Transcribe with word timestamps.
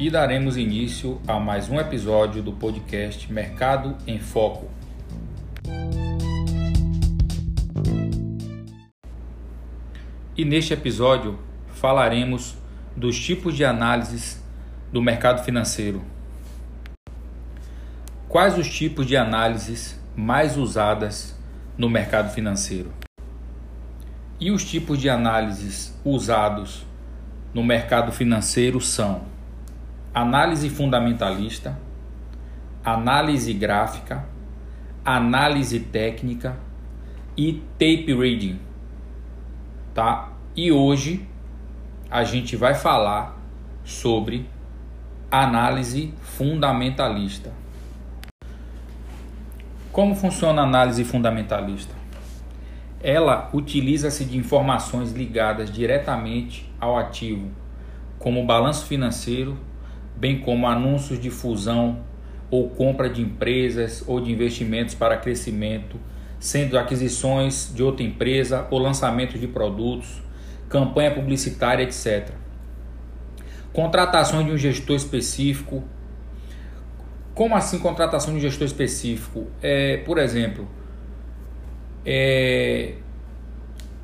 e 0.00 0.08
daremos 0.08 0.56
início 0.56 1.20
a 1.28 1.38
mais 1.38 1.68
um 1.68 1.78
episódio 1.78 2.42
do 2.42 2.54
podcast 2.54 3.30
Mercado 3.30 3.98
em 4.06 4.18
Foco. 4.18 4.70
E 10.34 10.42
neste 10.42 10.72
episódio 10.72 11.38
falaremos 11.74 12.56
dos 12.96 13.20
tipos 13.22 13.54
de 13.54 13.62
análises 13.62 14.42
do 14.90 15.02
mercado 15.02 15.44
financeiro. 15.44 16.02
Quais 18.26 18.56
os 18.56 18.70
tipos 18.70 19.06
de 19.06 19.18
análises 19.18 20.00
mais 20.16 20.56
usadas 20.56 21.38
no 21.76 21.90
mercado 21.90 22.32
financeiro? 22.32 22.90
E 24.40 24.50
os 24.50 24.64
tipos 24.64 24.98
de 24.98 25.10
análises 25.10 25.94
usados 26.02 26.86
no 27.52 27.62
mercado 27.62 28.10
financeiro 28.10 28.80
são 28.80 29.28
análise 30.12 30.68
fundamentalista, 30.68 31.78
análise 32.84 33.52
gráfica, 33.52 34.24
análise 35.04 35.78
técnica 35.80 36.56
e 37.36 37.62
tape 37.78 38.12
reading, 38.14 38.58
tá? 39.94 40.32
E 40.56 40.72
hoje 40.72 41.26
a 42.10 42.24
gente 42.24 42.56
vai 42.56 42.74
falar 42.74 43.38
sobre 43.84 44.48
análise 45.30 46.12
fundamentalista. 46.20 47.52
Como 49.92 50.14
funciona 50.14 50.62
a 50.62 50.64
análise 50.64 51.04
fundamentalista? 51.04 51.94
Ela 53.00 53.48
utiliza-se 53.52 54.24
de 54.24 54.36
informações 54.36 55.12
ligadas 55.12 55.70
diretamente 55.70 56.70
ao 56.80 56.98
ativo, 56.98 57.50
como 58.18 58.44
balanço 58.44 58.86
financeiro, 58.86 59.56
bem 60.20 60.38
como 60.38 60.66
anúncios 60.66 61.18
de 61.18 61.30
fusão 61.30 62.00
ou 62.50 62.68
compra 62.68 63.08
de 63.08 63.22
empresas 63.22 64.04
ou 64.06 64.20
de 64.20 64.30
investimentos 64.30 64.94
para 64.94 65.16
crescimento, 65.16 65.98
sendo 66.38 66.78
aquisições 66.78 67.72
de 67.74 67.82
outra 67.82 68.04
empresa 68.04 68.66
ou 68.70 68.78
lançamento 68.78 69.38
de 69.38 69.48
produtos, 69.48 70.22
campanha 70.68 71.10
publicitária, 71.12 71.82
etc. 71.82 72.32
Contratação 73.72 74.44
de 74.44 74.50
um 74.50 74.58
gestor 74.58 74.96
específico. 74.96 75.82
Como 77.34 77.56
assim 77.56 77.78
contratação 77.78 78.34
de 78.34 78.38
um 78.38 78.42
gestor 78.42 78.66
específico? 78.66 79.46
É, 79.62 79.98
por 79.98 80.18
exemplo, 80.18 80.68
é, 82.04 82.94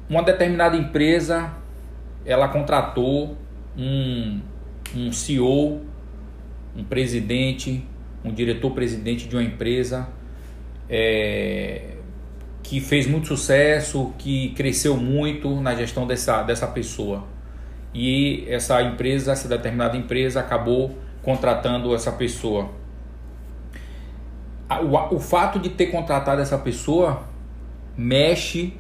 uma 0.09 0.23
determinada 0.23 0.77
empresa 0.77 1.53
ela 2.25 2.49
contratou 2.49 3.37
um, 3.77 4.41
um 4.95 5.13
CEO, 5.13 5.83
um 6.77 6.85
presidente, 6.85 7.85
um 8.25 8.33
diretor-presidente 8.33 9.27
de 9.27 9.35
uma 9.35 9.43
empresa 9.43 10.09
é, 10.89 11.95
que 12.63 12.81
fez 12.81 13.07
muito 13.07 13.29
sucesso, 13.29 14.13
que 14.19 14.51
cresceu 14.51 14.97
muito 14.97 15.61
na 15.61 15.75
gestão 15.75 16.07
dessa, 16.07 16.43
dessa 16.43 16.67
pessoa. 16.67 17.25
E 17.95 18.45
essa 18.49 18.83
empresa, 18.83 19.33
essa 19.33 19.49
determinada 19.49 19.97
empresa, 19.97 20.41
acabou 20.41 20.97
contratando 21.23 21.95
essa 21.95 22.13
pessoa. 22.13 22.71
O, 24.69 25.17
o 25.17 25.21
fato 25.21 25.59
de 25.59 25.71
ter 25.71 25.87
contratado 25.87 26.43
essa 26.43 26.59
pessoa 26.59 27.25
mexe 27.97 28.75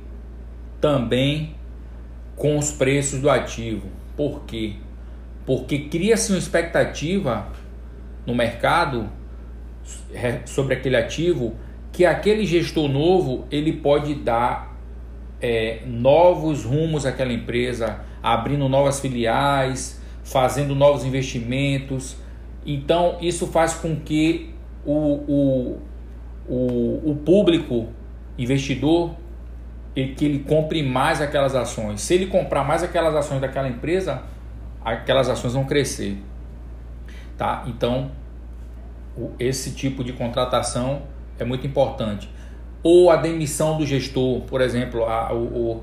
também 0.81 1.55
com 2.34 2.58
os 2.58 2.70
preços 2.70 3.20
do 3.20 3.31
ativo. 3.31 3.88
Por 4.16 4.42
quê? 4.44 4.75
Porque 5.47 5.78
cria-se 5.78 6.33
uma 6.33 6.38
expectativa 6.38 7.47
no 8.27 8.34
mercado 8.34 9.08
sobre 10.44 10.75
aquele 10.75 10.97
ativo 10.97 11.54
que 11.92 12.04
aquele 12.04 12.44
gestor 12.44 12.88
novo 12.88 13.47
ele 13.50 13.72
pode 13.72 14.14
dar 14.14 14.76
é, 15.41 15.81
novos 15.87 16.64
rumos 16.64 17.06
àquela 17.06 17.32
empresa, 17.32 18.00
abrindo 18.22 18.69
novas 18.69 19.00
filiais, 19.00 20.00
fazendo 20.22 20.75
novos 20.75 21.04
investimentos. 21.04 22.16
Então 22.66 23.16
isso 23.20 23.47
faz 23.47 23.75
com 23.75 23.97
que 23.97 24.54
o, 24.84 24.93
o, 24.93 25.78
o, 26.48 27.10
o 27.12 27.16
público 27.25 27.88
investidor 28.37 29.14
ele, 29.94 30.14
que 30.14 30.25
ele 30.25 30.38
compre 30.41 30.82
mais 30.82 31.22
aquelas 31.22 31.54
ações. 31.54 32.03
Se 32.03 32.12
ele 32.12 32.26
comprar 32.26 32.62
mais 32.64 32.82
aquelas 32.82 33.14
ações 33.14 33.41
daquela 33.41 33.69
empresa, 33.69 34.22
aquelas 34.84 35.28
ações 35.31 35.54
vão 35.54 35.64
crescer. 35.64 36.19
Tá? 37.36 37.64
Então, 37.66 38.10
esse 39.38 39.72
tipo 39.72 40.02
de 40.02 40.12
contratação 40.12 41.02
é 41.38 41.44
muito 41.44 41.66
importante. 41.66 42.30
Ou 42.82 43.10
a 43.10 43.16
demissão 43.16 43.76
do 43.76 43.84
gestor, 43.84 44.42
por 44.42 44.60
exemplo, 44.60 45.04
a, 45.04 45.32
o, 45.34 45.82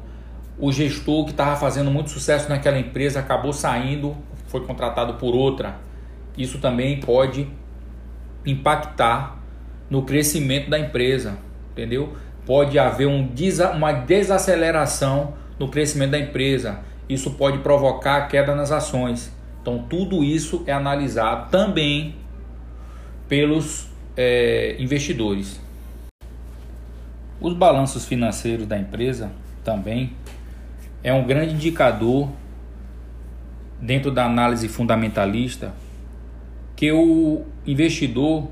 o, 0.57 0.71
gestor 0.71 1.25
que 1.25 1.31
estava 1.31 1.55
fazendo 1.55 1.91
muito 1.91 2.09
sucesso 2.09 2.49
naquela 2.49 2.79
empresa 2.79 3.19
acabou 3.19 3.53
saindo, 3.53 4.15
foi 4.47 4.65
contratado 4.65 5.15
por 5.15 5.35
outra. 5.35 5.77
Isso 6.37 6.59
também 6.59 6.99
pode 6.99 7.47
impactar 8.45 9.39
no 9.89 10.03
crescimento 10.03 10.69
da 10.69 10.79
empresa, 10.79 11.37
entendeu? 11.71 12.13
pode 12.45 12.77
haver 12.77 13.07
um, 13.07 13.29
uma 13.75 13.91
desaceleração 13.91 15.33
no 15.57 15.69
crescimento 15.69 16.11
da 16.11 16.19
empresa. 16.19 16.79
Isso 17.07 17.31
pode 17.31 17.59
provocar 17.59 18.27
queda 18.27 18.55
nas 18.55 18.71
ações. 18.71 19.31
Então, 19.63 19.79
tudo 19.89 20.25
isso 20.25 20.61
é 20.67 20.73
analisado 20.73 21.49
também 21.49 22.15
pelos 23.29 23.87
é, 24.17 24.75
investidores. 24.77 25.57
Os 27.39 27.53
balanços 27.53 28.05
financeiros 28.05 28.67
da 28.67 28.77
empresa 28.77 29.31
também 29.63 30.11
é 31.01 31.13
um 31.13 31.25
grande 31.25 31.53
indicador 31.53 32.29
dentro 33.79 34.11
da 34.11 34.25
análise 34.25 34.67
fundamentalista 34.67 35.73
que 36.75 36.91
o 36.91 37.45
investidor 37.65 38.49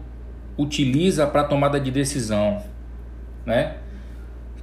utiliza 0.57 1.27
para 1.27 1.43
tomada 1.43 1.77
de 1.77 1.91
decisão, 1.91 2.63
né? 3.45 3.75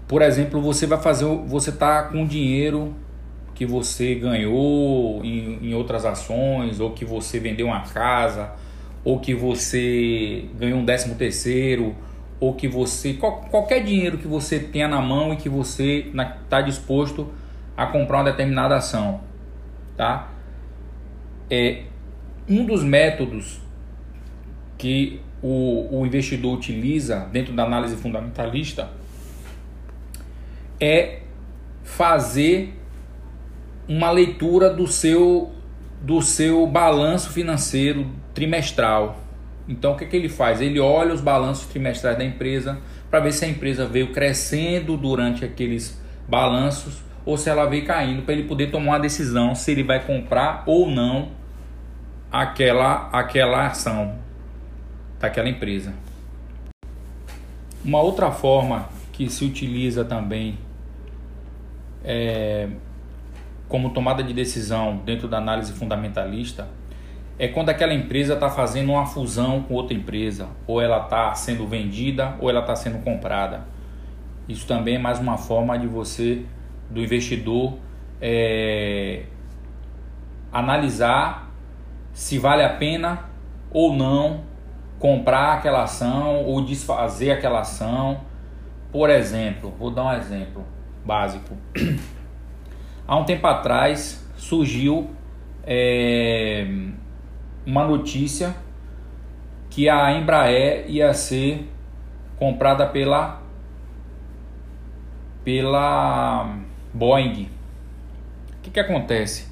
Por 0.07 0.23
exemplo, 0.23 0.63
você 0.63 0.87
vai 0.87 0.99
fazer, 0.99 1.27
você 1.27 1.71
tá 1.71 2.05
com 2.05 2.27
dinheiro 2.27 2.97
que 3.59 3.67
você 3.67 4.15
ganhou 4.15 5.21
em, 5.25 5.59
em 5.61 5.75
outras 5.75 6.05
ações, 6.05 6.79
ou 6.79 6.93
que 6.93 7.05
você 7.05 7.41
vendeu 7.41 7.67
uma 7.67 7.81
casa, 7.81 8.53
ou 9.03 9.19
que 9.19 9.35
você 9.35 10.45
ganhou 10.57 10.79
um 10.79 10.85
décimo 10.85 11.17
terceiro, 11.17 11.93
ou 12.39 12.55
que 12.55 12.69
você 12.69 13.15
qual, 13.15 13.41
qualquer 13.51 13.83
dinheiro 13.83 14.17
que 14.17 14.29
você 14.29 14.61
tenha 14.61 14.87
na 14.87 15.01
mão 15.01 15.33
e 15.33 15.37
que 15.37 15.49
você 15.49 16.07
está 16.15 16.61
disposto 16.61 17.33
a 17.77 17.85
comprar 17.87 18.19
uma 18.19 18.31
determinada 18.31 18.77
ação, 18.77 19.23
tá? 19.97 20.31
É 21.51 21.83
um 22.49 22.65
dos 22.65 22.85
métodos 22.85 23.61
que 24.79 25.21
o, 25.43 25.99
o 25.99 26.07
investidor 26.07 26.57
utiliza 26.57 27.29
dentro 27.33 27.53
da 27.53 27.65
análise 27.65 27.97
fundamentalista 27.97 28.89
é 30.81 31.23
fazer 31.83 32.78
uma 33.89 34.11
leitura 34.11 34.69
do 34.69 34.87
seu 34.87 35.51
do 36.01 36.23
seu 36.23 36.65
balanço 36.67 37.31
financeiro 37.31 38.07
trimestral. 38.33 39.19
Então 39.69 39.93
o 39.93 39.97
que, 39.97 40.05
é 40.05 40.07
que 40.07 40.17
ele 40.17 40.29
faz? 40.29 40.61
Ele 40.61 40.79
olha 40.79 41.13
os 41.13 41.21
balanços 41.21 41.67
trimestrais 41.67 42.17
da 42.17 42.25
empresa 42.25 42.79
para 43.11 43.21
ver 43.21 43.33
se 43.33 43.45
a 43.45 43.49
empresa 43.49 43.85
veio 43.85 44.13
crescendo 44.13 44.97
durante 44.97 45.45
aqueles 45.45 46.01
balanços 46.29 47.03
ou 47.25 47.37
se 47.37 47.51
ela 47.51 47.67
veio 47.67 47.85
caindo 47.85 48.23
para 48.23 48.35
ele 48.35 48.45
poder 48.45 48.71
tomar 48.71 48.93
uma 48.93 49.01
decisão 49.01 49.55
se 49.55 49.73
ele 49.73 49.83
vai 49.83 50.05
comprar 50.05 50.63
ou 50.67 50.89
não 50.89 51.31
aquela 52.31 53.09
aquela 53.13 53.67
ação 53.67 54.19
daquela 55.19 55.49
empresa. 55.49 55.93
Uma 57.85 58.01
outra 58.01 58.31
forma 58.31 58.89
que 59.13 59.29
se 59.29 59.45
utiliza 59.45 60.05
também 60.05 60.59
é, 62.05 62.69
como 63.69 63.91
tomada 63.91 64.23
de 64.23 64.33
decisão 64.33 64.97
dentro 65.05 65.29
da 65.29 65.39
análise 65.39 65.73
fundamentalista 65.73 66.69
é 67.39 67.47
quando 67.47 67.69
aquela 67.69 67.95
empresa 67.95 68.35
está 68.35 68.51
fazendo 68.51 68.91
uma 68.91 69.07
fusão 69.07 69.63
com 69.63 69.75
outra 69.75 69.97
empresa, 69.97 70.49
ou 70.67 70.81
ela 70.81 71.05
está 71.05 71.33
sendo 71.35 71.67
vendida, 71.69 72.35
ou 72.41 72.51
ela 72.51 72.61
está 72.61 72.75
sendo 72.75 72.99
comprada. 73.05 73.63
Isso 74.49 74.67
também 74.67 74.97
é 74.97 74.99
mais 74.99 75.21
uma 75.21 75.39
forma 75.39 75.79
de 75.79 75.87
você, 75.87 76.45
do 76.91 77.01
investidor, 77.01 77.75
é, 78.21 79.25
analisar 80.53 81.53
se 82.13 82.39
vale 82.39 82.65
a 82.65 82.71
pena 82.71 83.27
ou 83.71 83.95
não 83.95 84.41
comprar 84.99 85.53
aquela 85.53 85.85
ação 85.85 86.45
ou 86.45 86.65
desfazer 86.65 87.31
aquela 87.31 87.61
ação. 87.61 88.23
Por 88.91 89.11
exemplo, 89.11 89.73
vou 89.79 89.93
dar 89.93 90.07
um 90.07 90.13
exemplo 90.13 90.65
básico. 91.05 91.57
Há 93.09 93.17
um 93.17 93.25
tempo 93.25 93.47
atrás 93.47 94.23
surgiu 94.37 95.09
é, 95.65 96.67
uma 97.65 97.87
notícia 97.87 98.55
que 99.71 99.89
a 99.89 100.13
Embraer 100.13 100.85
ia 100.91 101.15
ser 101.15 101.67
comprada 102.37 102.87
pela 102.87 103.41
pela 105.43 106.55
Boeing. 106.93 107.49
O 108.59 108.61
que, 108.61 108.71
que 108.73 108.79
acontece? 108.79 109.51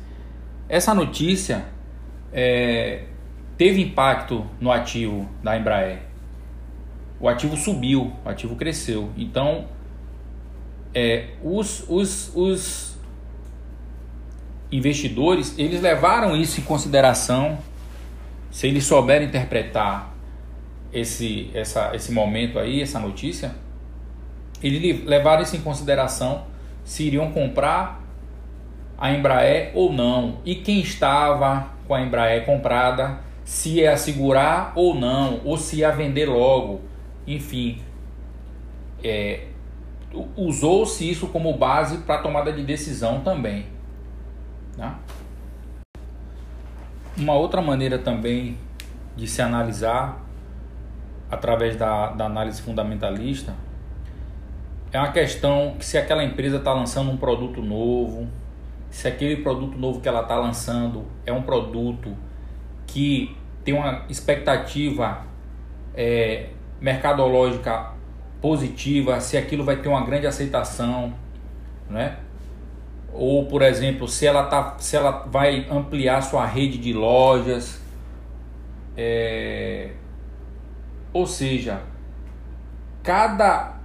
Essa 0.69 0.93
notícia 0.93 1.65
é, 2.31 3.05
teve 3.57 3.81
impacto 3.81 4.45
no 4.61 4.71
ativo 4.71 5.27
da 5.43 5.57
Embraer. 5.57 6.03
O 7.19 7.27
ativo 7.27 7.57
subiu, 7.57 8.13
o 8.23 8.29
ativo 8.29 8.55
cresceu. 8.55 9.11
Então, 9.17 9.65
é, 10.93 11.31
os, 11.43 11.89
os, 11.89 12.37
os 12.37 12.96
investidores 14.71 15.55
eles 15.59 15.81
levaram 15.81 16.37
isso 16.37 16.61
em 16.61 16.65
consideração. 16.65 17.59
Se 18.51 18.67
eles 18.67 18.85
souberem 18.85 19.29
interpretar 19.29 20.15
esse, 20.93 21.51
essa, 21.55 21.95
esse 21.95 22.11
momento 22.13 22.59
aí, 22.59 22.81
essa 22.81 22.99
notícia, 22.99 23.55
eles 24.63 25.05
levaram 25.05 25.43
isso 25.43 25.57
em 25.57 25.61
consideração 25.61 26.45
se 26.85 27.05
iriam 27.05 27.31
comprar 27.33 28.03
a 28.97 29.13
Embraer 29.13 29.73
ou 29.75 29.93
não. 29.93 30.39
E 30.45 30.55
quem 30.55 30.81
estava 30.81 31.69
com 31.87 31.95
a 31.95 32.01
Embraer 32.01 32.45
comprada, 32.45 33.21
se 33.45 33.75
ia 33.75 33.97
segurar 33.97 34.73
ou 34.75 34.95
não, 34.95 35.41
ou 35.45 35.57
se 35.57 35.77
ia 35.77 35.91
vender 35.91 36.27
logo. 36.27 36.81
Enfim, 37.27 37.81
é, 39.05 39.41
usou-se 40.37 41.09
isso 41.09 41.27
como 41.29 41.53
base 41.57 41.99
para 41.99 42.19
tomada 42.19 42.53
de 42.53 42.63
decisão 42.63 43.21
também. 43.21 43.67
Tá? 44.77 44.99
Uma 47.17 47.35
outra 47.35 47.63
maneira 47.63 47.99
também 47.99 48.59
de 49.17 49.27
se 49.27 49.41
analisar 49.41 50.21
através 51.31 51.77
da, 51.77 52.11
da 52.11 52.27
análise 52.27 52.61
fundamentalista 52.61 53.55
é 54.93 54.99
uma 54.99 55.13
questão 55.13 55.77
que 55.79 55.85
se 55.85 55.99
aquela 55.99 56.23
empresa 56.23 56.59
está 56.59 56.73
lançando 56.73 57.11
um 57.11 57.17
produto 57.17 57.61
novo, 57.61 58.29
se 58.91 59.09
aquele 59.09 59.37
produto 59.43 59.77
novo 59.77 60.01
que 60.01 60.09
ela 60.09 60.23
está 60.23 60.37
lançando 60.37 61.05
é 61.25 61.33
um 61.33 61.43
produto 61.43 62.17
que 62.87 63.37
tem 63.65 63.75
uma 63.75 64.05
expectativa 64.09 65.23
é, 65.95 66.51
mercadológica 66.81 67.93
positiva, 68.41 69.21
se 69.21 69.37
aquilo 69.37 69.65
vai 69.65 69.77
ter 69.77 69.89
uma 69.89 70.05
grande 70.05 70.27
aceitação, 70.27 71.13
né? 71.91 72.19
Ou, 73.19 73.47
por 73.47 73.63
exemplo, 73.63 74.07
se 74.07 74.27
ela, 74.27 74.45
tá, 74.45 74.77
se 74.79 74.97
ela 74.97 75.27
vai 75.31 75.67
ampliar 75.71 76.21
sua 76.23 76.45
rede 76.45 76.79
de 76.79 76.93
lojas, 76.93 77.81
é... 78.97 79.91
ou 81.13 81.27
seja, 81.27 81.81
cada 83.03 83.77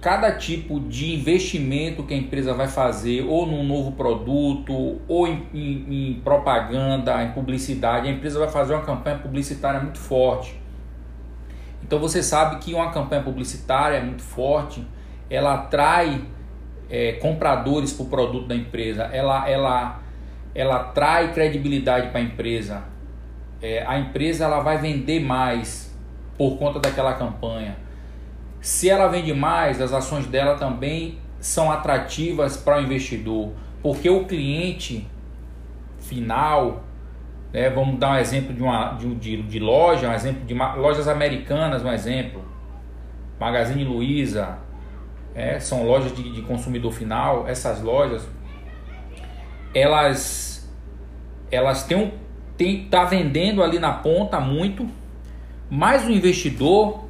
cada 0.00 0.32
tipo 0.32 0.80
de 0.80 1.14
investimento 1.14 2.02
que 2.04 2.14
a 2.14 2.16
empresa 2.16 2.54
vai 2.54 2.66
fazer, 2.66 3.22
ou 3.22 3.46
num 3.46 3.62
novo 3.62 3.92
produto, 3.92 4.98
ou 5.06 5.28
em, 5.28 5.46
em, 5.52 6.10
em, 6.10 6.20
propaganda, 6.20 7.22
em 7.22 7.32
publicidade, 7.32 8.08
a 8.08 8.10
empresa 8.10 8.38
vai 8.38 8.48
fazer 8.48 8.72
uma 8.72 8.82
campanha 8.82 9.18
publicitária 9.18 9.78
muito 9.78 9.98
forte. 9.98 10.58
Então 11.82 11.98
você 11.98 12.22
sabe 12.22 12.60
que 12.60 12.72
uma 12.72 12.90
campanha 12.90 13.22
publicitária 13.22 14.00
muito 14.00 14.22
forte, 14.22 14.86
ela 15.28 15.54
atrai 15.54 16.22
é, 16.90 17.12
compradores 17.12 17.92
para 17.92 18.04
o 18.04 18.08
produto 18.08 18.48
da 18.48 18.54
empresa, 18.54 19.04
ela, 19.12 19.48
ela, 19.48 20.00
ela 20.54 20.76
atrai 20.76 21.32
credibilidade 21.32 22.08
para 22.08 22.20
a 22.20 22.22
empresa. 22.22 22.84
É, 23.62 23.84
a 23.86 23.98
empresa 23.98 24.44
ela 24.44 24.60
vai 24.60 24.78
vender 24.78 25.20
mais 25.20 25.94
por 26.36 26.58
conta 26.58 26.80
daquela 26.80 27.14
campanha 27.14 27.76
se 28.60 28.90
ela 28.90 29.08
vende 29.08 29.32
mais, 29.32 29.80
as 29.80 29.92
ações 29.92 30.26
dela 30.26 30.56
também 30.56 31.18
são 31.40 31.72
atrativas 31.72 32.56
para 32.56 32.78
o 32.78 32.82
investidor, 32.82 33.52
porque 33.82 34.10
o 34.10 34.24
cliente 34.26 35.08
final, 35.98 36.84
né, 37.52 37.70
vamos 37.70 37.98
dar 37.98 38.12
um 38.12 38.16
exemplo 38.16 38.54
de, 38.54 38.62
uma, 38.62 38.92
de, 38.92 39.14
de, 39.14 39.42
de 39.42 39.58
loja, 39.58 40.10
um 40.10 40.12
exemplo 40.12 40.44
de 40.44 40.52
lojas 40.54 41.08
americanas, 41.08 41.82
um 41.82 41.90
exemplo, 41.90 42.44
Magazine 43.38 43.84
Luiza, 43.84 44.58
é, 45.34 45.58
são 45.60 45.84
lojas 45.84 46.14
de, 46.14 46.32
de 46.32 46.42
consumidor 46.42 46.92
final, 46.92 47.46
essas 47.46 47.80
lojas, 47.80 48.26
elas, 49.74 50.68
elas 51.50 51.84
têm 51.84 52.12
tem, 52.60 52.84
tá 52.90 53.06
vendendo 53.06 53.62
ali 53.62 53.78
na 53.78 53.90
ponta 53.90 54.38
muito, 54.38 54.86
mas 55.70 56.04
o 56.06 56.10
investidor 56.10 57.06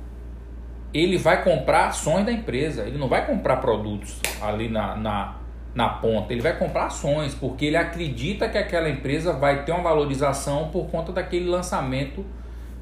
ele 0.95 1.19
vai 1.19 1.43
comprar 1.43 1.89
ações 1.89 2.25
da 2.25 2.31
empresa, 2.31 2.85
ele 2.85 2.97
não 2.97 3.09
vai 3.09 3.27
comprar 3.27 3.57
produtos 3.57 4.21
ali 4.41 4.69
na, 4.69 4.95
na, 4.95 5.37
na 5.75 5.89
ponta, 5.89 6.33
ele 6.33 6.41
vai 6.41 6.57
comprar 6.57 6.87
ações, 6.87 7.35
porque 7.35 7.65
ele 7.65 7.77
acredita 7.77 8.49
que 8.49 8.59
aquela 8.59 8.89
empresa 8.89 9.33
vai 9.33 9.65
ter 9.65 9.73
uma 9.73 9.83
valorização 9.83 10.69
por 10.69 10.89
conta 10.89 11.11
daquele 11.11 11.49
lançamento 11.49 12.25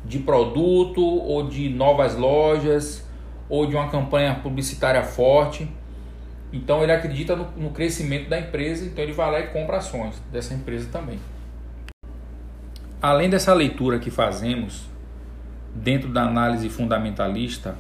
de 0.05 0.19
produto 0.19 1.03
ou 1.03 1.49
de 1.49 1.71
novas 1.71 2.17
lojas 2.17 3.08
ou 3.49 3.67
de 3.67 3.75
uma 3.75 3.89
campanha 3.89 4.35
publicitária 4.35 5.03
forte. 5.03 5.69
Então 6.53 6.83
ele 6.83 6.93
acredita 6.93 7.37
no, 7.37 7.51
no 7.57 7.71
crescimento 7.71 8.29
da 8.29 8.39
empresa, 8.39 8.85
então 8.85 9.03
ele 9.03 9.13
vai 9.13 9.31
lá 9.31 9.41
e 9.41 9.47
compra 9.49 9.79
ações 9.79 10.23
dessa 10.33 10.55
empresa 10.55 10.89
também. 10.91 11.19
Além 13.01 13.31
dessa 13.31 13.53
leitura 13.55 13.99
que 13.99 14.11
fazemos 14.11 14.87
dentro 15.75 16.09
da 16.09 16.23
análise 16.23 16.69
fundamentalista, 16.69 17.77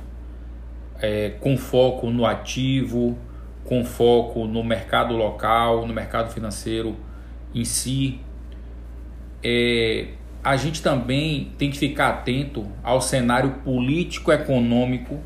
é, 1.00 1.30
com 1.40 1.56
foco 1.56 2.10
no 2.10 2.26
ativo, 2.26 3.16
com 3.64 3.84
foco 3.84 4.46
no 4.46 4.62
mercado 4.62 5.14
local, 5.14 5.86
no 5.86 5.92
mercado 5.92 6.32
financeiro 6.32 6.96
em 7.54 7.64
si. 7.64 8.20
É, 9.42 10.08
a 10.42 10.56
gente 10.56 10.82
também 10.82 11.52
tem 11.58 11.70
que 11.70 11.78
ficar 11.78 12.10
atento 12.10 12.66
ao 12.82 13.00
cenário 13.00 13.50
político, 13.64 14.32
econômico 14.32 15.20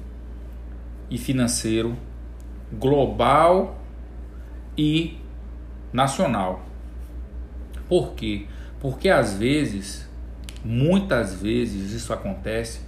e 1.10 1.18
financeiro 1.18 1.96
global 2.72 3.80
e 4.76 5.18
nacional. 5.92 6.64
Por 7.88 8.14
quê? 8.14 8.46
Porque 8.80 9.08
às 9.08 9.34
vezes, 9.34 10.08
muitas 10.64 11.40
vezes 11.40 11.92
isso 11.92 12.12
acontece 12.12 12.80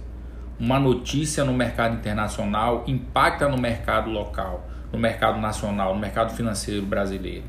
uma 0.59 0.79
notícia 0.79 1.43
no 1.43 1.53
mercado 1.53 1.95
internacional 1.95 2.83
impacta 2.87 3.47
no 3.47 3.57
mercado 3.57 4.09
local, 4.09 4.67
no 4.91 4.97
mercado 4.97 5.39
nacional, 5.39 5.93
no 5.93 5.99
mercado 5.99 6.33
financeiro 6.33 6.85
brasileiro. 6.85 7.43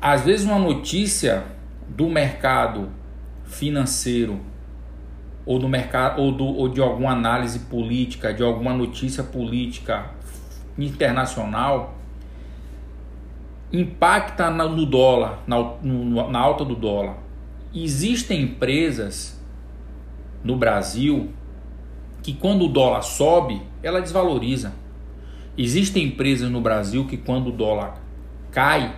Às 0.00 0.22
vezes 0.22 0.46
uma 0.46 0.58
notícia 0.58 1.44
do 1.88 2.08
mercado 2.08 2.90
financeiro 3.44 4.40
ou 5.46 5.60
do 5.60 5.68
mercado 5.68 6.20
ou, 6.20 6.32
do, 6.32 6.44
ou 6.44 6.68
de 6.68 6.82
alguma 6.82 7.12
análise 7.12 7.60
política, 7.60 8.34
de 8.34 8.42
alguma 8.42 8.74
notícia 8.74 9.22
política 9.22 10.10
internacional 10.76 11.94
impacta 13.72 14.50
no 14.50 14.86
dólar, 14.86 15.42
na, 15.46 15.58
no, 15.82 16.30
na 16.30 16.38
alta 16.38 16.64
do 16.64 16.74
dólar. 16.74 17.16
Existem 17.74 18.42
empresas 18.42 19.40
no 20.42 20.56
Brasil 20.56 21.30
que 22.22 22.32
quando 22.32 22.64
o 22.64 22.68
dólar 22.68 23.02
sobe, 23.02 23.62
ela 23.82 24.00
desvaloriza. 24.00 24.72
Existem 25.56 26.04
empresas 26.04 26.50
no 26.50 26.60
Brasil 26.60 27.06
que 27.06 27.16
quando 27.16 27.48
o 27.48 27.52
dólar 27.52 28.00
cai, 28.50 28.94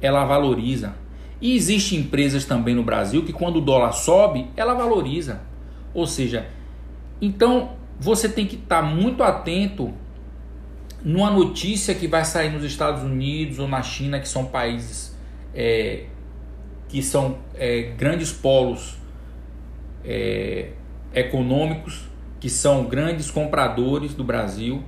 ela 0.00 0.24
valoriza. 0.24 0.94
E 1.40 1.54
existem 1.54 2.00
empresas 2.00 2.44
também 2.44 2.74
no 2.74 2.82
Brasil 2.82 3.24
que 3.24 3.32
quando 3.32 3.56
o 3.56 3.60
dólar 3.60 3.92
sobe, 3.92 4.48
ela 4.56 4.74
valoriza. 4.74 5.51
Ou 5.94 6.06
seja, 6.06 6.46
então 7.20 7.76
você 7.98 8.28
tem 8.28 8.46
que 8.46 8.56
estar 8.56 8.82
muito 8.82 9.22
atento 9.22 9.92
numa 11.04 11.30
notícia 11.30 11.94
que 11.94 12.06
vai 12.06 12.24
sair 12.24 12.50
nos 12.50 12.64
Estados 12.64 13.02
Unidos 13.02 13.58
ou 13.58 13.68
na 13.68 13.82
China, 13.82 14.20
que 14.20 14.28
são 14.28 14.46
países 14.46 15.16
é, 15.54 16.06
que 16.88 17.02
são 17.02 17.38
é, 17.54 17.94
grandes 17.96 18.32
polos 18.32 18.96
é, 20.04 20.70
econômicos 21.14 22.08
que 22.40 22.50
são 22.50 22.86
grandes 22.86 23.30
compradores 23.30 24.14
do 24.14 24.24
Brasil. 24.24 24.82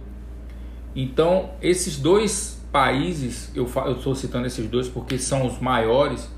Então, 0.95 1.51
esses 1.63 1.97
dois 1.97 2.61
países, 2.73 3.53
eu 3.55 3.65
estou 3.65 4.13
citando 4.17 4.49
esses 4.49 4.69
dois 4.69 4.89
porque 4.89 5.19
são 5.19 5.47
os 5.47 5.61
maiores, 5.61 6.29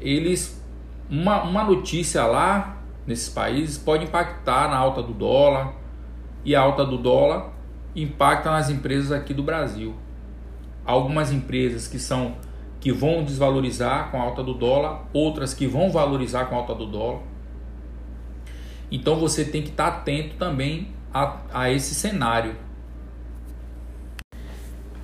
eles, 0.00 0.60
uma, 1.08 1.44
uma 1.44 1.62
notícia 1.62 2.26
lá 2.26 2.77
nesses 3.08 3.30
países 3.30 3.78
pode 3.78 4.04
impactar 4.04 4.68
na 4.68 4.76
alta 4.76 5.02
do 5.02 5.14
dólar, 5.14 5.72
e 6.44 6.54
a 6.54 6.60
alta 6.60 6.84
do 6.84 6.98
dólar 6.98 7.50
impacta 7.96 8.50
nas 8.50 8.68
empresas 8.68 9.10
aqui 9.10 9.32
do 9.32 9.42
Brasil. 9.42 9.94
Algumas 10.84 11.32
empresas 11.32 11.88
que 11.88 11.98
são 11.98 12.36
que 12.78 12.92
vão 12.92 13.24
desvalorizar 13.24 14.10
com 14.10 14.20
a 14.20 14.22
alta 14.22 14.40
do 14.40 14.54
dólar, 14.54 15.08
outras 15.12 15.52
que 15.52 15.66
vão 15.66 15.90
valorizar 15.90 16.44
com 16.44 16.54
a 16.54 16.58
alta 16.58 16.74
do 16.74 16.86
dólar. 16.86 17.22
Então 18.90 19.16
você 19.16 19.44
tem 19.44 19.62
que 19.62 19.70
estar 19.70 19.88
atento 19.88 20.36
também 20.36 20.88
a, 21.12 21.38
a 21.52 21.70
esse 21.72 21.94
cenário. 21.94 22.54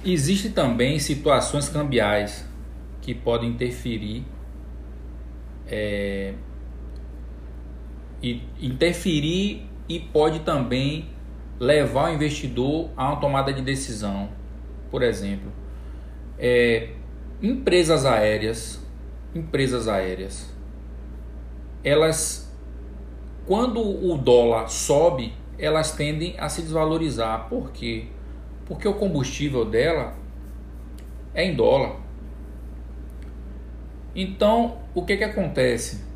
Existem 0.04 0.52
também 0.52 0.99
situações 0.99 1.68
cambiais 1.68 2.46
que 3.00 3.12
podem 3.12 3.50
interferir 3.50 4.25
é, 5.66 6.34
interferir 8.61 9.66
e 9.88 10.00
pode 10.00 10.40
também 10.40 11.11
levar 11.59 12.11
o 12.11 12.14
investidor 12.14 12.90
a 12.97 13.09
uma 13.09 13.21
tomada 13.21 13.52
de 13.52 13.62
decisão. 13.62 14.28
Por 14.90 15.02
exemplo, 15.02 15.52
é, 16.38 16.90
empresas 17.43 18.04
aéreas, 18.04 18.81
empresas 19.35 19.88
aéreas, 19.88 20.54
elas, 21.83 22.52
quando 23.47 23.81
o 23.81 24.16
dólar 24.16 24.69
sobe, 24.69 25.35
elas 25.59 25.93
tendem 25.93 26.35
a 26.38 26.49
se 26.49 26.62
desvalorizar. 26.62 27.49
Por 27.49 27.71
quê? 27.73 28.07
Porque 28.66 28.88
o 28.88 28.95
combustível 28.95 29.64
dela 29.64 30.14
é 31.35 31.45
em 31.45 31.54
dólar. 31.54 31.97
Então, 34.14 34.78
o 34.95 35.04
que 35.04 35.16
que 35.16 35.25
acontece? 35.25 36.13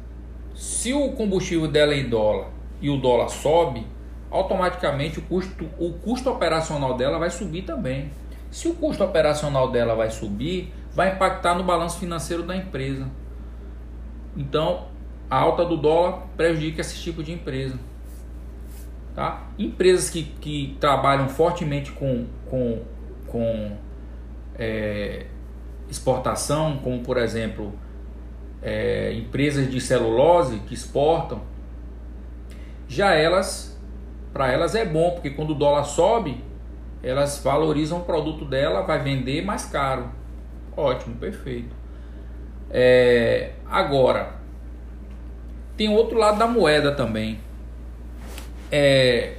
Se 0.59 0.93
o 0.93 1.13
combustível 1.13 1.69
dela 1.69 1.95
é 1.95 2.01
em 2.01 2.09
dólar 2.09 2.49
e 2.81 2.91
o 2.91 2.97
dólar 2.97 3.29
sobe, 3.29 3.87
automaticamente 4.29 5.21
o 5.21 5.23
custo, 5.23 5.71
o 5.79 5.93
custo 5.93 6.29
operacional 6.29 6.97
dela 6.97 7.17
vai 7.17 7.31
subir 7.31 7.63
também. 7.63 8.11
Se 8.51 8.67
o 8.67 8.75
custo 8.75 9.05
operacional 9.05 9.71
dela 9.71 9.95
vai 9.95 10.11
subir, 10.11 10.75
vai 10.93 11.15
impactar 11.15 11.55
no 11.55 11.63
balanço 11.63 12.01
financeiro 12.01 12.43
da 12.43 12.57
empresa. 12.57 13.09
Então, 14.37 14.89
a 15.31 15.37
alta 15.39 15.65
do 15.65 15.77
dólar 15.77 16.27
prejudica 16.37 16.81
esse 16.81 16.99
tipo 16.99 17.23
de 17.23 17.31
empresa. 17.31 17.79
Tá? 19.15 19.47
Empresas 19.57 20.11
que, 20.11 20.25
que 20.25 20.77
trabalham 20.81 21.29
fortemente 21.29 21.93
com, 21.93 22.27
com, 22.51 22.83
com 23.29 23.77
é, 24.57 25.27
exportação, 25.89 26.79
como 26.79 26.99
por 27.05 27.17
exemplo 27.17 27.73
é, 28.63 29.13
empresas 29.13 29.71
de 29.71 29.81
celulose 29.81 30.59
que 30.61 30.75
exportam, 30.75 31.43
já 32.89 33.13
elas, 33.15 33.79
para 34.33 34.51
elas 34.51 34.75
é 34.75 34.85
bom, 34.85 35.11
porque 35.11 35.31
quando 35.31 35.51
o 35.51 35.55
dólar 35.55 35.85
sobe, 35.85 36.43
elas 37.03 37.41
valorizam 37.43 37.99
o 37.99 38.05
produto 38.05 38.45
dela, 38.45 38.83
vai 38.83 39.03
vender 39.03 39.45
mais 39.45 39.65
caro. 39.67 40.11
Ótimo, 40.77 41.17
perfeito. 41.17 41.75
É, 42.71 43.53
agora, 43.67 44.35
tem 45.77 45.89
outro 45.89 46.19
lado 46.19 46.39
da 46.39 46.47
moeda 46.47 46.93
também. 46.93 47.39
É, 48.71 49.37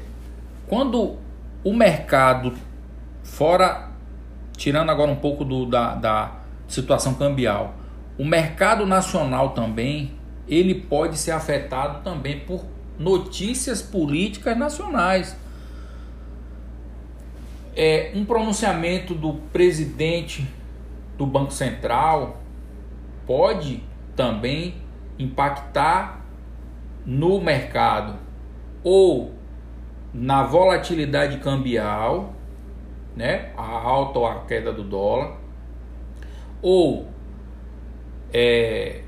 quando 0.68 1.18
o 1.64 1.74
mercado, 1.74 2.54
fora, 3.24 3.90
tirando 4.56 4.90
agora 4.90 5.12
um 5.12 5.16
pouco 5.16 5.44
do, 5.44 5.66
da, 5.66 5.96
da 5.96 6.32
situação 6.68 7.14
cambial, 7.16 7.74
o 8.20 8.26
mercado 8.26 8.86
nacional 8.86 9.52
também, 9.52 10.12
ele 10.46 10.76
pode 10.76 11.18
ser 11.18 11.32
afetado 11.32 12.04
também 12.04 12.42
por 12.42 12.66
notícias 12.98 13.82
políticas 13.82 14.58
nacionais. 14.58 15.38
É, 17.74 18.12
um 18.14 18.26
pronunciamento 18.26 19.16
do 19.16 19.36
presidente 19.54 20.46
do 21.18 21.26
Banco 21.26 21.54
Central 21.54 22.42
pode 23.26 23.82
também 24.18 24.76
impactar 25.18 26.26
no 27.06 27.40
mercado 27.40 28.16
ou 28.84 29.34
na 30.14 30.44
volatilidade 30.44 31.38
cambial, 31.38 32.34
né, 33.16 33.54
a 33.56 33.64
alta 33.64 34.20
ou 34.20 34.28
a 34.28 34.42
queda 34.42 34.74
do 34.74 34.84
dólar, 34.84 35.38
ou 36.62 37.08
é, 38.33 39.01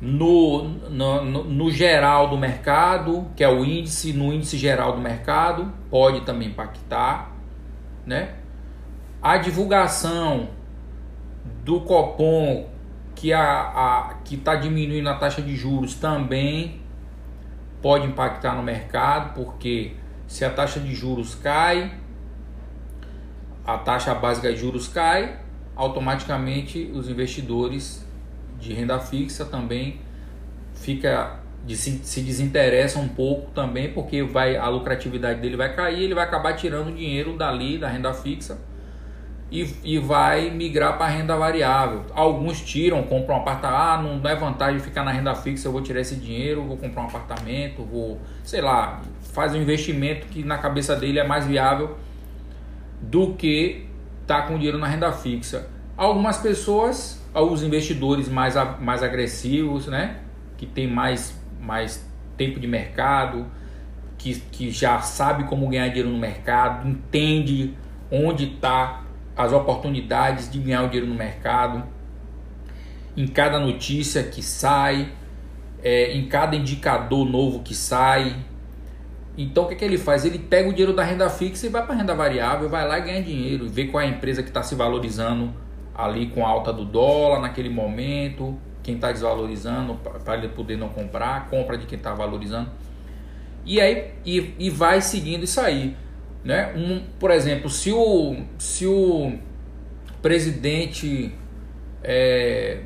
no, 0.00 0.62
no, 0.62 1.44
no, 1.44 1.70
geral 1.70 2.28
do 2.28 2.36
mercado, 2.36 3.26
que 3.34 3.42
é 3.42 3.48
o 3.48 3.64
índice, 3.64 4.12
no 4.12 4.32
índice 4.32 4.56
geral 4.56 4.92
do 4.92 5.00
mercado, 5.00 5.72
pode 5.90 6.20
também 6.22 6.48
impactar, 6.48 7.32
né? 8.06 8.34
A 9.20 9.36
divulgação 9.36 10.50
do 11.64 11.80
Copom 11.80 12.68
que 13.14 13.32
a, 13.32 13.42
a 13.42 14.14
que 14.24 14.36
está 14.36 14.54
diminuindo 14.54 15.08
a 15.08 15.14
taxa 15.14 15.42
de 15.42 15.56
juros 15.56 15.94
também 15.94 16.80
pode 17.82 18.06
impactar 18.06 18.54
no 18.54 18.62
mercado, 18.62 19.34
porque 19.34 19.96
se 20.28 20.44
a 20.44 20.50
taxa 20.50 20.78
de 20.78 20.94
juros 20.94 21.34
cai, 21.34 21.94
a 23.66 23.76
taxa 23.76 24.14
básica 24.14 24.52
de 24.52 24.60
juros 24.60 24.86
cai, 24.86 25.40
automaticamente 25.74 26.90
os 26.94 27.08
investidores 27.08 28.07
de 28.58 28.72
renda 28.72 28.98
fixa 28.98 29.44
também 29.44 30.00
fica 30.74 31.38
de 31.64 31.76
se, 31.76 32.00
se 32.04 32.20
desinteressa 32.20 32.98
um 32.98 33.08
pouco 33.08 33.50
também 33.50 33.92
porque 33.92 34.22
vai 34.22 34.56
a 34.56 34.68
lucratividade 34.68 35.40
dele 35.40 35.56
vai 35.56 35.74
cair 35.74 36.04
ele 36.04 36.14
vai 36.14 36.24
acabar 36.24 36.54
tirando 36.54 36.94
dinheiro 36.94 37.36
dali 37.36 37.78
da 37.78 37.88
renda 37.88 38.12
fixa 38.14 38.58
e, 39.50 39.66
e 39.82 39.98
vai 39.98 40.50
migrar 40.50 40.98
para 40.98 41.06
a 41.06 41.08
renda 41.08 41.34
variável. 41.34 42.04
Alguns 42.12 42.60
tiram 42.60 43.02
compram 43.02 43.36
um 43.36 43.38
apartamento 43.40 43.76
ah 43.76 44.02
não 44.02 44.30
é 44.30 44.34
vantagem 44.34 44.78
ficar 44.78 45.04
na 45.04 45.10
renda 45.10 45.34
fixa 45.34 45.68
eu 45.68 45.72
vou 45.72 45.82
tirar 45.82 46.00
esse 46.00 46.16
dinheiro 46.16 46.64
vou 46.64 46.76
comprar 46.76 47.02
um 47.02 47.06
apartamento 47.06 47.82
vou 47.82 48.20
sei 48.44 48.60
lá 48.60 49.00
faz 49.32 49.54
um 49.54 49.62
investimento 49.62 50.26
que 50.26 50.42
na 50.42 50.58
cabeça 50.58 50.94
dele 50.96 51.18
é 51.18 51.24
mais 51.26 51.46
viável 51.46 51.96
do 53.00 53.34
que 53.34 53.86
tá 54.26 54.42
com 54.42 54.56
dinheiro 54.56 54.78
na 54.78 54.86
renda 54.86 55.10
fixa. 55.12 55.68
Algumas 55.96 56.36
pessoas 56.38 57.17
aos 57.32 57.62
investidores 57.62 58.28
mais, 58.28 58.54
mais 58.80 59.02
agressivos, 59.02 59.86
né? 59.86 60.20
que 60.58 60.66
tem 60.66 60.86
mais, 60.86 61.34
mais 61.60 62.04
tempo 62.36 62.60
de 62.60 62.66
mercado, 62.66 63.46
que, 64.18 64.34
que 64.34 64.70
já 64.70 65.00
sabe 65.00 65.44
como 65.44 65.68
ganhar 65.68 65.88
dinheiro 65.88 66.10
no 66.10 66.18
mercado, 66.18 66.88
entende 66.88 67.74
onde 68.10 68.52
está 68.54 69.04
as 69.36 69.52
oportunidades 69.52 70.50
de 70.50 70.58
ganhar 70.58 70.82
o 70.82 70.88
dinheiro 70.88 71.06
no 71.06 71.14
mercado, 71.14 71.84
em 73.16 73.26
cada 73.26 73.58
notícia 73.60 74.24
que 74.24 74.42
sai, 74.42 75.12
é, 75.82 76.12
em 76.12 76.26
cada 76.26 76.56
indicador 76.56 77.24
novo 77.24 77.60
que 77.60 77.74
sai. 77.74 78.36
Então 79.36 79.64
o 79.64 79.68
que, 79.68 79.76
que 79.76 79.84
ele 79.84 79.96
faz? 79.96 80.24
Ele 80.24 80.40
pega 80.40 80.68
o 80.68 80.72
dinheiro 80.72 80.92
da 80.92 81.04
renda 81.04 81.30
fixa 81.30 81.66
e 81.66 81.68
vai 81.68 81.84
para 81.84 81.94
a 81.94 81.98
renda 81.98 82.14
variável, 82.14 82.68
vai 82.68 82.86
lá 82.86 82.98
e 82.98 83.02
ganha 83.02 83.22
dinheiro, 83.22 83.68
vê 83.68 83.84
qual 83.86 84.02
é 84.02 84.06
a 84.06 84.08
empresa 84.08 84.42
que 84.42 84.48
está 84.48 84.64
se 84.64 84.74
valorizando 84.74 85.54
ali 85.98 86.28
com 86.28 86.46
a 86.46 86.48
alta 86.48 86.72
do 86.72 86.84
dólar 86.84 87.40
naquele 87.40 87.68
momento, 87.68 88.56
quem 88.84 88.94
está 88.94 89.10
desvalorizando 89.10 89.96
para 89.96 90.36
ele 90.36 90.48
poder 90.48 90.78
não 90.78 90.88
comprar, 90.88 91.50
compra 91.50 91.76
de 91.76 91.86
quem 91.86 91.98
está 91.98 92.14
valorizando. 92.14 92.70
E 93.66 93.80
aí 93.80 94.12
e, 94.24 94.54
e 94.60 94.70
vai 94.70 95.00
seguindo 95.00 95.42
isso 95.42 95.60
aí. 95.60 95.96
Né? 96.44 96.72
Um, 96.76 97.02
por 97.18 97.32
exemplo, 97.32 97.68
se 97.68 97.90
o, 97.90 98.36
se 98.56 98.86
o 98.86 99.32
presidente 100.22 101.34
é, 102.04 102.82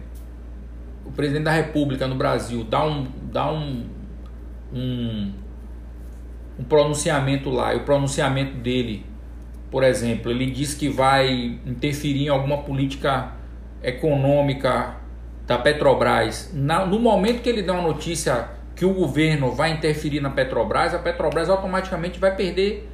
o 1.05 1.13
presidente 1.13 1.45
da 1.45 1.53
República 1.53 2.07
no 2.07 2.15
Brasil 2.15 2.65
dá 2.65 2.83
um, 2.83 3.07
dá 3.31 3.53
um, 3.53 3.85
um, 4.73 5.33
um 6.59 6.65
pronunciamento 6.65 7.51
lá, 7.51 7.75
e 7.75 7.77
o 7.77 7.81
pronunciamento 7.81 8.57
dele 8.57 9.05
por 9.73 9.83
exemplo, 9.83 10.31
ele 10.31 10.51
diz 10.51 10.75
que 10.75 10.91
vai 10.91 11.59
interferir 11.65 12.27
em 12.27 12.29
alguma 12.29 12.59
política 12.59 13.33
econômica 13.83 14.97
da 15.47 15.57
Petrobras. 15.57 16.53
no 16.53 17.01
momento 17.01 17.41
que 17.41 17.49
ele 17.49 17.63
dá 17.63 17.73
uma 17.73 17.83
notícia 17.83 18.51
que 18.77 18.85
o 18.85 18.93
governo 18.93 19.51
vai 19.51 19.73
interferir 19.73 20.21
na 20.21 20.29
Petrobras, 20.29 20.95
a 20.95 20.99
Petrobras 20.99 21.49
automaticamente 21.49 22.21
vai 22.21 22.37
perder 22.37 22.87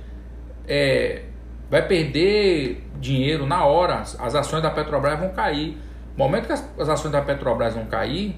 é, 0.69 1.23
vai 1.69 1.85
perder 1.87 2.85
dinheiro 3.01 3.45
na 3.45 3.65
hora. 3.65 3.97
As 3.97 4.35
ações 4.37 4.63
da 4.63 4.71
Petrobras 4.71 5.19
vão 5.19 5.31
cair. 5.31 5.77
No 6.17 6.25
momento 6.25 6.47
que 6.47 6.53
as, 6.53 6.65
as 6.79 6.89
ações 6.89 7.11
da 7.11 7.21
Petrobras 7.21 7.75
vão 7.75 7.87
cair, 7.87 8.37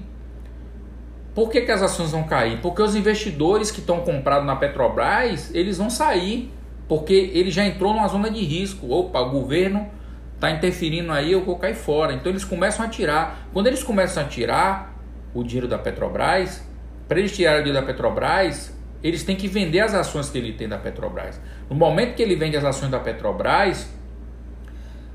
por 1.35 1.49
que, 1.49 1.61
que 1.61 1.71
as 1.71 1.83
ações 1.83 2.11
vão 2.11 2.23
cair? 2.23 2.59
Porque 2.59 2.81
os 2.81 2.95
investidores 2.95 3.69
que 3.69 3.81
estão 3.81 3.99
comprados 3.99 4.47
na 4.47 4.55
Petrobras, 4.55 5.53
eles 5.53 5.77
vão 5.77 5.91
sair 5.91 6.51
porque 6.91 7.31
ele 7.33 7.49
já 7.49 7.65
entrou 7.65 7.93
numa 7.93 8.07
zona 8.09 8.29
de 8.29 8.43
risco. 8.43 8.91
Opa, 8.91 9.21
o 9.21 9.29
governo 9.29 9.89
está 10.35 10.51
interferindo 10.51 11.09
aí, 11.13 11.31
eu 11.31 11.41
vou 11.41 11.55
cair 11.57 11.73
fora. 11.73 12.11
Então 12.11 12.29
eles 12.29 12.43
começam 12.43 12.85
a 12.85 12.89
tirar. 12.89 13.47
Quando 13.53 13.67
eles 13.67 13.81
começam 13.81 14.21
a 14.21 14.27
tirar 14.27 14.93
o 15.33 15.41
dinheiro 15.41 15.69
da 15.69 15.77
Petrobras, 15.77 16.61
para 17.07 17.17
eles 17.17 17.33
tirarem 17.33 17.61
o 17.61 17.63
dinheiro 17.63 17.79
da 17.79 17.93
Petrobras, 17.93 18.77
eles 19.01 19.23
têm 19.23 19.37
que 19.37 19.47
vender 19.47 19.79
as 19.79 19.93
ações 19.93 20.29
que 20.29 20.37
ele 20.37 20.51
tem 20.51 20.67
da 20.67 20.77
Petrobras. 20.77 21.39
No 21.69 21.77
momento 21.77 22.13
que 22.13 22.21
ele 22.21 22.35
vende 22.35 22.57
as 22.57 22.65
ações 22.65 22.91
da 22.91 22.99
Petrobras, 22.99 23.89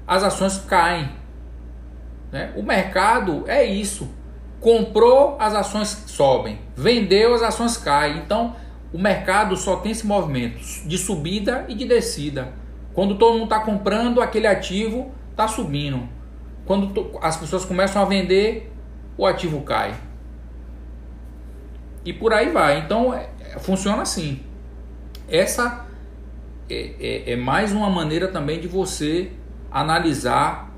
as 0.07 0.23
ações 0.23 0.57
caem. 0.57 1.11
Né? 2.33 2.55
O 2.57 2.63
mercado 2.63 3.45
é 3.47 3.63
isso. 3.63 4.09
Comprou, 4.61 5.37
as 5.39 5.53
ações 5.55 5.89
sobem. 6.07 6.59
Vendeu, 6.75 7.35
as 7.35 7.43
ações 7.43 7.77
caem. 7.77 8.17
Então, 8.17 8.57
o 8.93 8.99
mercado 8.99 9.57
só 9.57 9.77
tem 9.77 9.93
esse 9.93 10.07
movimento 10.07 10.59
de 10.87 10.99
subida 10.99 11.65
e 11.69 11.75
de 11.75 11.85
descida. 11.85 12.53
Quando 12.95 13.17
todo 13.17 13.35
mundo 13.35 13.45
está 13.45 13.61
comprando, 13.61 14.21
aquele 14.21 14.47
ativo 14.47 15.13
está 15.31 15.47
subindo. 15.47 16.09
Quando 16.65 17.11
as 17.21 17.37
pessoas 17.37 17.65
começam 17.65 18.01
a 18.01 18.05
vender, 18.05 18.73
o 19.17 19.27
ativo 19.27 19.61
cai. 19.63 19.95
E 22.05 22.13
por 22.13 22.33
aí 22.33 22.51
vai. 22.51 22.79
Então, 22.79 23.13
é, 23.13 23.29
funciona 23.59 24.03
assim. 24.03 24.41
Essa 25.29 25.87
é, 26.71 26.95
é, 27.01 27.33
é, 27.33 27.37
mais 27.37 27.73
uma 27.73 27.91
maneira 27.91 28.29
também 28.29 28.61
de 28.61 28.69
você 28.69 29.33
analisar 29.71 30.73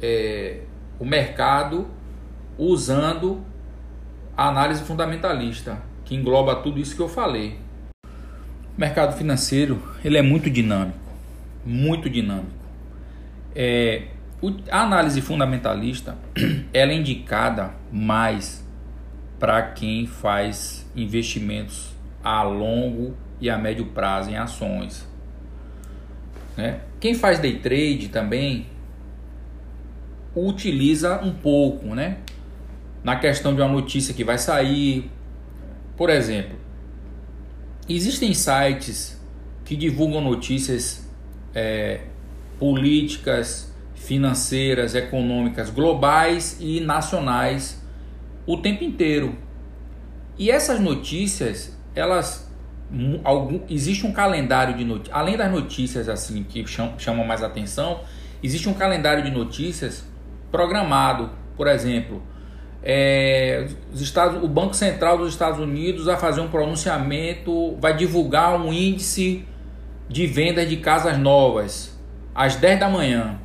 é, 0.00 0.60
o 0.98 1.04
mercado 1.04 1.86
usando 2.58 3.42
a 4.36 4.48
análise 4.48 4.82
fundamentalista, 4.82 5.82
que 6.04 6.14
engloba 6.14 6.56
tudo 6.56 6.80
isso 6.80 6.94
que 6.94 7.02
eu 7.02 7.08
falei. 7.08 7.58
O 8.76 8.80
mercado 8.80 9.16
financeiro 9.16 9.82
ele 10.04 10.16
é 10.16 10.22
muito 10.22 10.50
dinâmico, 10.50 10.98
muito 11.64 12.08
dinâmico. 12.08 12.62
É, 13.54 14.08
a 14.70 14.82
análise 14.82 15.20
fundamentalista 15.20 16.16
ela 16.72 16.92
é 16.92 16.94
indicada 16.94 17.70
mais 17.92 18.66
para 19.38 19.62
quem 19.62 20.06
faz 20.06 20.88
investimentos 20.96 21.92
a 22.22 22.42
longo 22.42 23.14
e 23.40 23.50
a 23.50 23.58
médio 23.58 23.86
prazo 23.86 24.30
em 24.30 24.36
ações. 24.36 25.06
Né? 26.56 26.80
Quem 27.00 27.14
faz 27.14 27.38
day 27.38 27.58
trade 27.58 28.08
também 28.08 28.66
utiliza 30.34 31.20
um 31.22 31.32
pouco, 31.32 31.94
né? 31.94 32.18
Na 33.02 33.16
questão 33.16 33.54
de 33.54 33.60
uma 33.60 33.68
notícia 33.68 34.14
que 34.14 34.22
vai 34.22 34.38
sair, 34.38 35.10
por 35.96 36.10
exemplo, 36.10 36.56
existem 37.88 38.34
sites 38.34 39.20
que 39.64 39.76
divulgam 39.76 40.20
notícias 40.20 41.08
é, 41.54 42.00
políticas, 42.58 43.72
financeiras, 43.94 44.94
econômicas, 44.94 45.70
globais 45.70 46.56
e 46.60 46.80
nacionais 46.80 47.80
o 48.46 48.56
tempo 48.56 48.82
inteiro. 48.82 49.36
E 50.38 50.50
essas 50.50 50.80
notícias, 50.80 51.76
elas 51.94 52.50
algum, 53.24 53.60
existe 53.70 54.06
um 54.06 54.12
calendário 54.12 54.76
de 54.76 54.84
notícias, 54.84 55.16
além 55.16 55.36
das 55.36 55.50
notícias 55.50 56.08
assim 56.08 56.42
que 56.42 56.66
chamam, 56.66 56.98
chamam 56.98 57.24
mais 57.24 57.42
atenção, 57.42 58.00
existe 58.42 58.68
um 58.68 58.74
calendário 58.74 59.22
de 59.22 59.30
notícias 59.30 60.04
programado, 60.50 61.30
por 61.56 61.66
exemplo, 61.66 62.22
é, 62.82 63.68
os 63.92 64.00
Estados, 64.00 64.42
o 64.42 64.48
Banco 64.48 64.74
Central 64.74 65.18
dos 65.18 65.30
Estados 65.30 65.60
Unidos 65.60 66.06
vai 66.06 66.16
fazer 66.16 66.40
um 66.40 66.48
pronunciamento, 66.48 67.76
vai 67.80 67.96
divulgar 67.96 68.60
um 68.60 68.72
índice 68.72 69.44
de 70.08 70.26
vendas 70.26 70.68
de 70.68 70.76
casas 70.78 71.16
novas 71.16 71.96
às 72.34 72.56
10 72.56 72.80
da 72.80 72.88
manhã. 72.88 73.38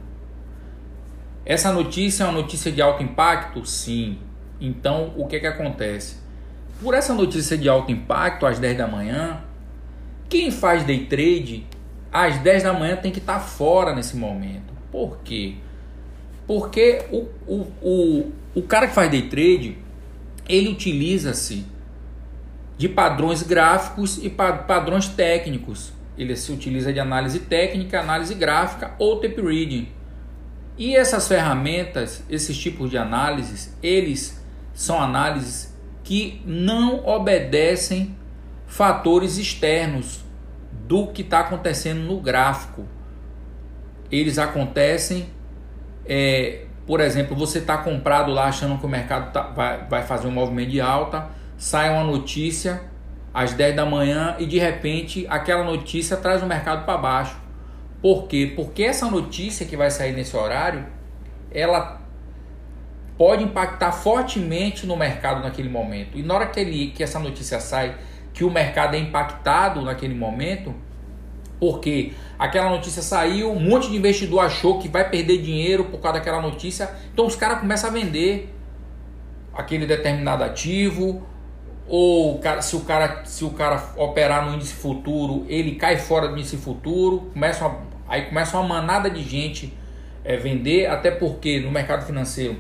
Essa 1.46 1.72
notícia 1.72 2.24
é 2.24 2.28
uma 2.28 2.34
notícia 2.34 2.72
de 2.72 2.82
alto 2.82 3.04
impacto? 3.04 3.66
Sim. 3.66 4.18
Então, 4.60 5.14
o 5.16 5.28
que, 5.28 5.40
que 5.40 5.48
acontece? 5.48 6.18
Por 6.82 6.94
essa 6.94 7.14
notícia 7.14 7.58
de 7.58 7.70
alto 7.70 7.92
impacto 7.92 8.46
às 8.46 8.60
10 8.60 8.78
da 8.78 8.88
manhã, 8.88 9.42
quem 10.28 10.52
faz 10.52 10.84
day 10.84 11.06
trade 11.06 11.66
às 12.12 12.38
10 12.40 12.64
da 12.64 12.74
manhã 12.74 12.96
tem 12.96 13.12
que 13.12 13.20
estar 13.20 13.40
fora 13.40 13.96
nesse 13.96 14.18
momento. 14.18 14.74
Por 14.92 15.20
quê? 15.24 15.56
Porque 16.46 17.06
o, 17.12 17.28
o, 17.46 17.68
o, 17.82 18.32
o 18.58 18.64
cara 18.64 18.88
que 18.88 18.96
faz 18.96 19.12
day 19.12 19.22
trade, 19.22 19.78
ele 20.50 20.70
utiliza-se 20.70 21.64
de 22.76 22.90
padrões 22.90 23.44
gráficos 23.44 24.18
e 24.18 24.32
padrões 24.32 25.08
técnicos. 25.08 25.94
Ele 26.18 26.36
se 26.36 26.52
utiliza 26.52 26.92
de 26.92 27.00
análise 27.00 27.42
técnica, 27.42 28.00
análise 28.00 28.34
gráfica 28.34 28.96
ou 28.98 29.20
tape 29.20 29.40
reading. 29.40 29.90
E 30.76 30.96
essas 30.96 31.28
ferramentas, 31.28 32.24
esses 32.28 32.58
tipos 32.58 32.90
de 32.90 32.98
análises, 32.98 33.78
eles 33.84 34.44
são 34.74 35.00
análises 35.00 35.72
que 36.04 36.42
não 36.44 37.06
obedecem 37.06 38.18
fatores 38.66 39.38
externos 39.38 40.26
do 40.88 41.06
que 41.10 41.22
está 41.22 41.42
acontecendo 41.42 42.00
no 42.00 42.20
gráfico. 42.20 42.88
Eles 44.12 44.40
acontecem, 44.40 45.30
é, 46.08 46.67
por 46.88 47.02
exemplo, 47.02 47.36
você 47.36 47.60
está 47.60 47.78
comprado 47.78 48.32
lá 48.32 48.46
achando 48.46 48.80
que 48.80 48.86
o 48.86 48.90
mercado 48.90 49.34
tá, 49.34 49.42
vai, 49.42 49.86
vai 49.90 50.04
fazer 50.04 50.26
um 50.28 50.32
movimento 50.32 50.70
de 50.70 50.80
alta, 50.80 51.28
sai 51.58 51.90
uma 51.90 52.04
notícia 52.06 52.82
às 53.34 53.52
10 53.52 53.76
da 53.76 53.86
manhã 53.86 54.38
e 54.40 54.46
de 54.46 54.58
repente 54.58 55.28
aquela 55.30 55.66
notícia 55.66 56.16
traz 56.16 56.42
o 56.42 56.46
mercado 56.46 56.86
para 56.86 56.98
baixo. 56.98 57.38
Por 58.02 58.28
quê? 58.28 58.54
Porque 58.56 58.84
essa 58.84 59.12
notícia 59.12 59.66
que 59.66 59.76
vai 59.76 59.92
sair 59.92 60.14
nesse 60.14 60.36
horário, 60.38 60.86
ela 61.52 62.00
pode 63.18 63.44
impactar 63.44 63.92
fortemente 63.92 64.88
no 64.88 64.96
mercado 64.96 65.42
naquele 65.42 65.68
momento. 65.68 66.18
E 66.18 66.24
na 66.24 66.36
hora 66.36 66.48
que, 66.48 66.60
ele, 66.60 66.92
que 66.92 67.04
essa 67.04 67.20
notícia 67.20 67.60
sai, 67.60 67.98
que 68.34 68.46
o 68.46 68.52
mercado 68.52 68.96
é 68.96 69.00
impactado 69.00 69.82
naquele 69.82 70.16
momento, 70.16 70.74
porque 71.60 72.14
aquela 72.38 72.70
notícia 72.70 73.02
saiu, 73.02 73.52
um 73.52 73.60
monte 73.60 73.90
de 73.90 73.98
investidor 73.98 74.42
achou 74.42 74.80
que 74.80 74.88
vai 74.88 75.10
perder 75.10 75.40
dinheiro 75.42 75.86
por 75.86 76.00
causa 76.00 76.20
daquela 76.20 76.42
notícia, 76.42 76.90
então 77.14 77.26
os 77.26 77.36
caras 77.36 77.60
começam 77.60 77.90
a 77.90 77.94
vender 77.94 78.54
aquele 79.54 79.86
determinado 79.86 80.44
ativo, 80.44 81.26
ou 81.88 82.40
se 82.62 82.76
o 82.76 82.82
cara 82.82 83.24
se 83.26 83.46
o 83.46 83.52
cara 83.52 83.94
operar 83.96 84.46
no 84.46 84.56
índice 84.56 84.74
futuro, 84.74 85.46
ele 85.48 85.76
cai 85.76 85.98
fora 85.98 86.28
do 86.28 86.38
índice 86.38 86.58
futuro, 86.58 87.30
começa 87.34 87.66
uma, 87.66 87.80
aí 88.08 88.24
começa 88.24 88.58
uma 88.58 88.68
manada 88.68 89.10
de 89.10 89.24
gente 89.24 89.74
é, 90.24 90.36
vender, 90.36 90.88
até 90.88 91.10
porque 91.10 91.60
no 91.60 91.72
mercado 91.72 92.06
financeiro 92.06 92.58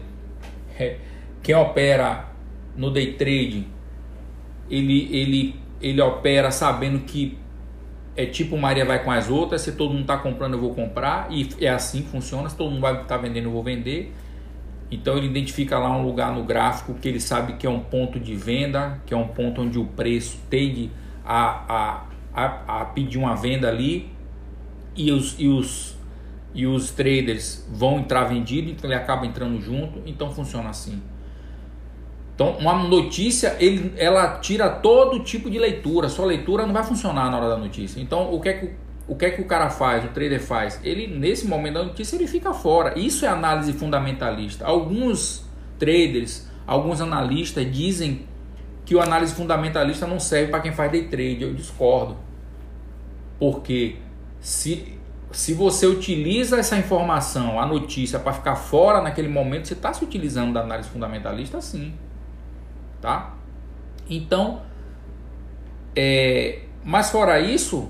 é, 0.80 0.98
quem 1.44 1.56
opera 1.56 2.28
no 2.76 2.92
day 2.92 3.14
trade, 3.14 3.68
ele, 4.70 5.10
ele, 5.16 5.60
ele 5.82 6.02
opera 6.02 6.52
sabendo 6.52 7.00
que 7.00 7.38
é 8.18 8.26
tipo 8.26 8.58
Maria 8.58 8.84
vai 8.84 9.04
com 9.04 9.12
as 9.12 9.30
outras, 9.30 9.62
se 9.62 9.74
todo 9.74 9.92
mundo 9.92 10.02
está 10.02 10.18
comprando 10.18 10.56
eu 10.56 10.60
vou 10.60 10.74
comprar, 10.74 11.28
e 11.32 11.48
é 11.62 11.70
assim 11.70 12.02
que 12.02 12.10
funciona, 12.10 12.50
se 12.50 12.58
todo 12.58 12.72
mundo 12.72 12.82
vai 12.82 12.94
estar 12.94 13.06
tá 13.06 13.18
vendendo 13.18 13.46
eu 13.46 13.52
vou 13.52 13.64
vender. 13.64 14.14
Então 14.90 15.18
ele 15.18 15.28
identifica 15.28 15.78
lá 15.78 15.96
um 15.96 16.04
lugar 16.04 16.34
no 16.34 16.44
gráfico 16.44 16.96
que 16.96 17.08
ele 17.08 17.20
sabe 17.20 17.54
que 17.54 17.68
é 17.68 17.70
um 17.70 17.80
ponto 17.80 18.20
de 18.20 18.36
venda, 18.36 19.00
que 19.06 19.14
é 19.14 19.18
um 19.18 19.28
ponto 19.28 19.62
onde 19.62 19.78
o 19.78 19.86
preço 19.86 20.40
tende 20.50 20.90
a, 21.24 21.64
a, 21.74 22.06
a, 22.34 22.82
a 22.82 22.86
pedir 22.86 23.18
uma 23.18 23.36
venda 23.36 23.70
ali, 23.70 24.10
e 24.96 25.12
os, 25.12 25.36
e 25.38 25.48
os 25.48 25.96
e 26.56 26.66
os 26.66 26.90
traders 26.90 27.68
vão 27.72 28.00
entrar 28.00 28.24
vendido, 28.24 28.72
então 28.72 28.90
ele 28.90 28.96
acaba 29.00 29.28
entrando 29.28 29.62
junto, 29.62 30.02
então 30.08 30.32
funciona 30.32 30.70
assim. 30.70 31.00
Então, 32.38 32.52
uma 32.60 32.76
notícia, 32.76 33.58
ele, 33.60 33.92
ela 33.98 34.38
tira 34.38 34.70
todo 34.70 35.24
tipo 35.24 35.50
de 35.50 35.58
leitura, 35.58 36.08
sua 36.08 36.28
leitura 36.28 36.68
não 36.68 36.74
vai 36.74 36.84
funcionar 36.84 37.32
na 37.32 37.38
hora 37.38 37.50
da 37.50 37.58
notícia. 37.58 38.00
Então, 38.00 38.32
o 38.32 38.40
que 38.40 38.50
é 38.50 38.54
que 38.54 38.74
o 39.08 39.16
que 39.16 39.26
é 39.26 39.32
que 39.32 39.42
o 39.42 39.46
cara 39.46 39.72
faz, 39.72 40.06
o 40.06 40.10
trader 40.10 40.40
faz? 40.40 40.80
Ele 40.84 41.08
nesse 41.08 41.48
momento 41.48 41.76
da 41.76 41.84
notícia 41.84 42.16
ele 42.16 42.28
fica 42.28 42.54
fora. 42.54 43.00
Isso 43.00 43.26
é 43.26 43.28
análise 43.28 43.74
fundamentalista. 43.74 44.66
Alguns 44.66 45.50
traders, 45.80 46.48
alguns 46.68 47.02
analistas 47.02 47.66
dizem 47.72 48.28
que 48.86 48.94
o 48.94 49.02
análise 49.02 49.34
fundamentalista 49.34 50.06
não 50.06 50.20
serve 50.20 50.52
para 50.52 50.60
quem 50.60 50.74
faz 50.74 50.92
day 50.92 51.06
trade. 51.06 51.42
Eu 51.42 51.56
discordo. 51.56 52.18
Porque 53.40 53.96
se 54.40 54.96
se 55.32 55.56
você 55.56 55.88
utiliza 55.88 56.60
essa 56.60 56.78
informação, 56.78 57.60
a 57.60 57.66
notícia, 57.66 58.20
para 58.20 58.34
ficar 58.34 58.56
fora 58.56 59.02
naquele 59.02 59.28
momento, 59.28 59.68
você 59.68 59.74
está 59.74 59.92
se 59.92 60.04
utilizando 60.04 60.54
da 60.54 60.62
análise 60.62 60.88
fundamentalista, 60.90 61.60
sim. 61.62 61.94
Tá? 63.08 63.38
Então, 64.10 64.64
é, 65.96 66.64
mas 66.84 67.10
fora 67.10 67.40
isso, 67.40 67.90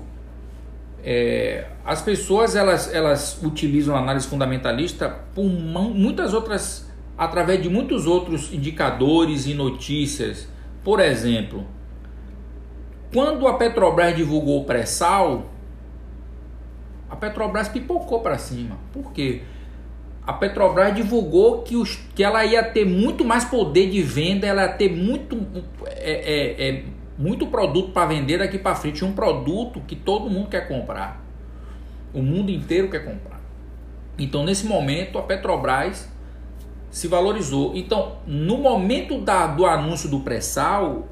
é, 1.02 1.66
as 1.84 2.00
pessoas 2.00 2.54
elas, 2.54 2.94
elas 2.94 3.42
utilizam 3.42 3.96
a 3.96 3.98
análise 3.98 4.28
fundamentalista 4.28 5.08
por 5.34 5.42
muitas 5.42 6.32
outras, 6.32 6.88
através 7.16 7.60
de 7.60 7.68
muitos 7.68 8.06
outros 8.06 8.52
indicadores 8.52 9.46
e 9.46 9.54
notícias. 9.54 10.48
Por 10.84 11.00
exemplo, 11.00 11.66
quando 13.12 13.48
a 13.48 13.54
Petrobras 13.54 14.14
divulgou 14.14 14.62
o 14.62 14.64
pré-sal, 14.66 15.46
a 17.10 17.16
Petrobras 17.16 17.68
pipocou 17.68 18.20
para 18.20 18.38
cima. 18.38 18.78
Por 18.92 19.12
quê? 19.12 19.42
A 20.28 20.34
Petrobras 20.34 20.94
divulgou 20.94 21.62
que, 21.62 21.74
os, 21.74 21.96
que 22.14 22.22
ela 22.22 22.44
ia 22.44 22.62
ter 22.62 22.84
muito 22.84 23.24
mais 23.24 23.46
poder 23.46 23.88
de 23.88 24.02
venda, 24.02 24.46
ela 24.46 24.60
ia 24.60 24.68
ter 24.68 24.94
muito, 24.94 25.38
é, 25.86 26.66
é, 26.66 26.68
é 26.68 26.84
muito 27.16 27.46
produto 27.46 27.92
para 27.92 28.04
vender 28.04 28.36
daqui 28.36 28.58
para 28.58 28.74
frente. 28.74 29.02
Um 29.02 29.14
produto 29.14 29.80
que 29.86 29.96
todo 29.96 30.28
mundo 30.28 30.50
quer 30.50 30.68
comprar. 30.68 31.24
O 32.12 32.20
mundo 32.20 32.50
inteiro 32.50 32.90
quer 32.90 33.06
comprar. 33.06 33.40
Então, 34.18 34.44
nesse 34.44 34.66
momento, 34.66 35.16
a 35.16 35.22
Petrobras 35.22 36.12
se 36.90 37.08
valorizou. 37.08 37.74
Então, 37.74 38.18
no 38.26 38.58
momento 38.58 39.22
da, 39.22 39.46
do 39.46 39.64
anúncio 39.64 40.10
do 40.10 40.20
pré-sal, 40.20 41.08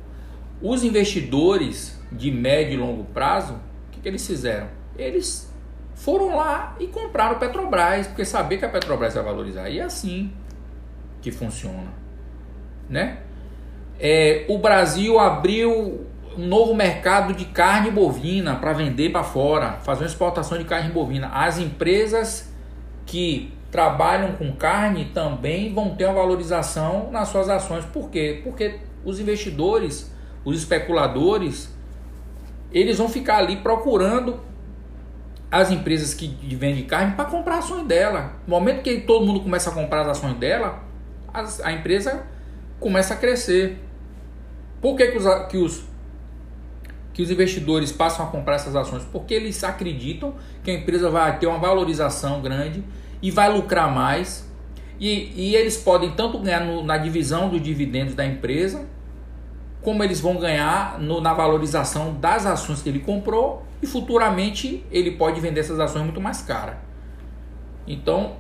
os 0.61 0.85
investidores 0.85 1.99
de 2.13 2.31
médio 2.31 2.75
e 2.75 2.77
longo 2.77 3.05
prazo, 3.05 3.55
o 3.55 3.93
que, 3.93 4.01
que 4.01 4.09
eles 4.09 4.27
fizeram? 4.27 4.69
Eles 4.95 5.51
foram 5.97 6.37
lá 6.37 6.77
e 6.79 6.87
compraram 6.87 7.39
Petrobras, 7.39 8.07
porque 8.07 8.25
sabia 8.25 8.59
que 8.59 8.65
a 8.65 8.69
Petrobras 8.69 9.15
ia 9.15 9.23
valorizar. 9.23 9.69
E 9.71 9.81
é 9.81 9.83
assim 9.83 10.31
que 11.23 11.33
funciona, 11.33 11.89
né? 12.89 13.19
É, 13.99 14.45
o 14.49 14.59
Brasil 14.59 15.19
abriu 15.19 16.07
um 16.37 16.47
novo 16.47 16.75
mercado 16.75 17.33
de 17.33 17.47
carne 17.47 17.91
bovina 17.91 18.57
para 18.57 18.75
vender 18.75 19.11
para 19.11 19.25
fora, 19.25 19.79
fazer 19.83 20.03
uma 20.03 20.07
exportação 20.07 20.59
de 20.59 20.65
carne 20.65 20.93
bovina. 20.93 21.29
As 21.29 21.59
empresas 21.59 22.53
que 23.07 23.55
trabalham 23.71 24.33
com 24.33 24.53
carne 24.53 25.07
também 25.15 25.73
vão 25.73 25.97
ter 25.97 26.05
uma 26.05 26.15
valorização 26.15 27.11
nas 27.11 27.29
suas 27.29 27.49
ações. 27.49 27.87
Por 27.87 28.11
quê? 28.11 28.43
Porque 28.45 28.81
os 29.03 29.19
investidores, 29.19 30.13
os 30.45 30.59
especuladores, 30.59 31.75
eles 32.71 32.99
vão 32.99 33.09
ficar 33.09 33.39
ali 33.39 33.57
procurando 33.57 34.41
as 35.51 35.71
empresas 35.71 36.13
que 36.13 36.27
vendem 36.57 36.85
carne 36.85 37.15
para 37.15 37.25
comprar 37.27 37.59
ações 37.59 37.87
dela. 37.87 38.33
No 38.47 38.55
momento 38.57 38.83
que 38.83 39.01
todo 39.01 39.25
mundo 39.25 39.41
começa 39.41 39.71
a 39.71 39.73
comprar 39.73 40.03
as 40.03 40.19
ações 40.19 40.37
dela, 40.37 40.83
a 41.63 41.73
empresa 41.73 42.25
começa 42.81 43.15
a 43.15 43.17
crescer. 43.17 43.79
Por 44.81 44.97
que, 44.97 45.07
que, 45.09 45.19
os, 45.19 45.47
que, 45.49 45.57
os, 45.57 45.85
que 47.13 47.23
os 47.23 47.31
investidores 47.31 47.93
passam 47.93 48.27
a 48.27 48.29
comprar 48.29 48.57
essas 48.57 48.75
ações? 48.75 49.05
Porque 49.05 49.35
eles 49.35 49.63
acreditam 49.63 50.35
que 50.63 50.71
a 50.71 50.75
empresa 50.75 51.11
vai 51.11 51.39
ter 51.39 51.47
uma 51.47 51.59
valorização 51.59 52.41
grande 52.41 52.83
e 53.23 53.31
vai 53.31 53.53
lucrar 53.53 53.93
mais. 53.93 54.47
E, 54.99 55.33
e 55.37 55.55
eles 55.55 55.77
podem 55.77 56.13
tanto 56.13 56.39
ganhar 56.39 56.61
no, 56.61 56.83
na 56.83 56.97
divisão 56.97 57.49
dos 57.49 57.63
dividendos 57.63 58.15
da 58.15 58.27
empresa, 58.27 58.87
como 59.83 60.03
eles 60.03 60.21
vão 60.21 60.37
ganhar 60.37 60.99
no, 60.99 61.21
na 61.21 61.35
valorização 61.35 62.15
das 62.15 62.47
ações 62.47 62.83
que 62.83 62.89
ele 62.89 63.01
comprou 63.01 63.66
e 63.87 63.89
futuramente 63.89 64.85
ele 64.91 65.13
pode 65.13 65.41
vender 65.41 65.61
essas 65.61 65.79
ações 65.79 66.03
muito 66.03 66.21
mais 66.21 66.43
cara. 66.43 66.79
Então 67.87 68.37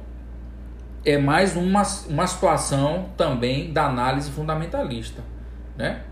é 1.04 1.16
mais 1.16 1.54
uma, 1.54 1.84
uma 2.08 2.26
situação 2.26 3.10
também 3.16 3.72
da 3.72 3.86
análise 3.86 4.28
fundamentalista. 4.32 5.22
Né? 5.76 6.02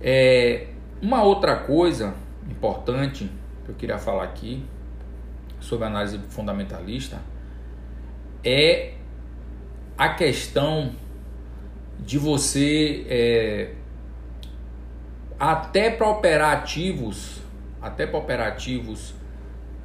É, 0.00 0.66
uma 1.00 1.22
outra 1.22 1.54
coisa 1.54 2.14
importante 2.50 3.30
que 3.64 3.70
eu 3.70 3.76
queria 3.76 3.96
falar 3.96 4.24
aqui 4.24 4.64
sobre 5.60 5.86
análise 5.86 6.18
fundamentalista 6.30 7.20
é 8.42 8.94
a 9.96 10.08
questão 10.08 10.90
de 12.00 12.18
você 12.18 13.06
é, 13.08 13.74
até 15.38 15.90
para 15.90 16.08
operativos, 16.08 17.43
até 17.84 18.06
para 18.06 18.18
operativos 18.18 19.14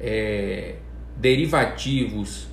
é, 0.00 0.76
derivativos 1.16 2.48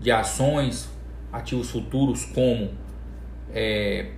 de 0.00 0.10
ações, 0.10 0.88
ativos 1.32 1.70
futuros 1.70 2.24
como 2.24 2.70
é, 3.52 4.12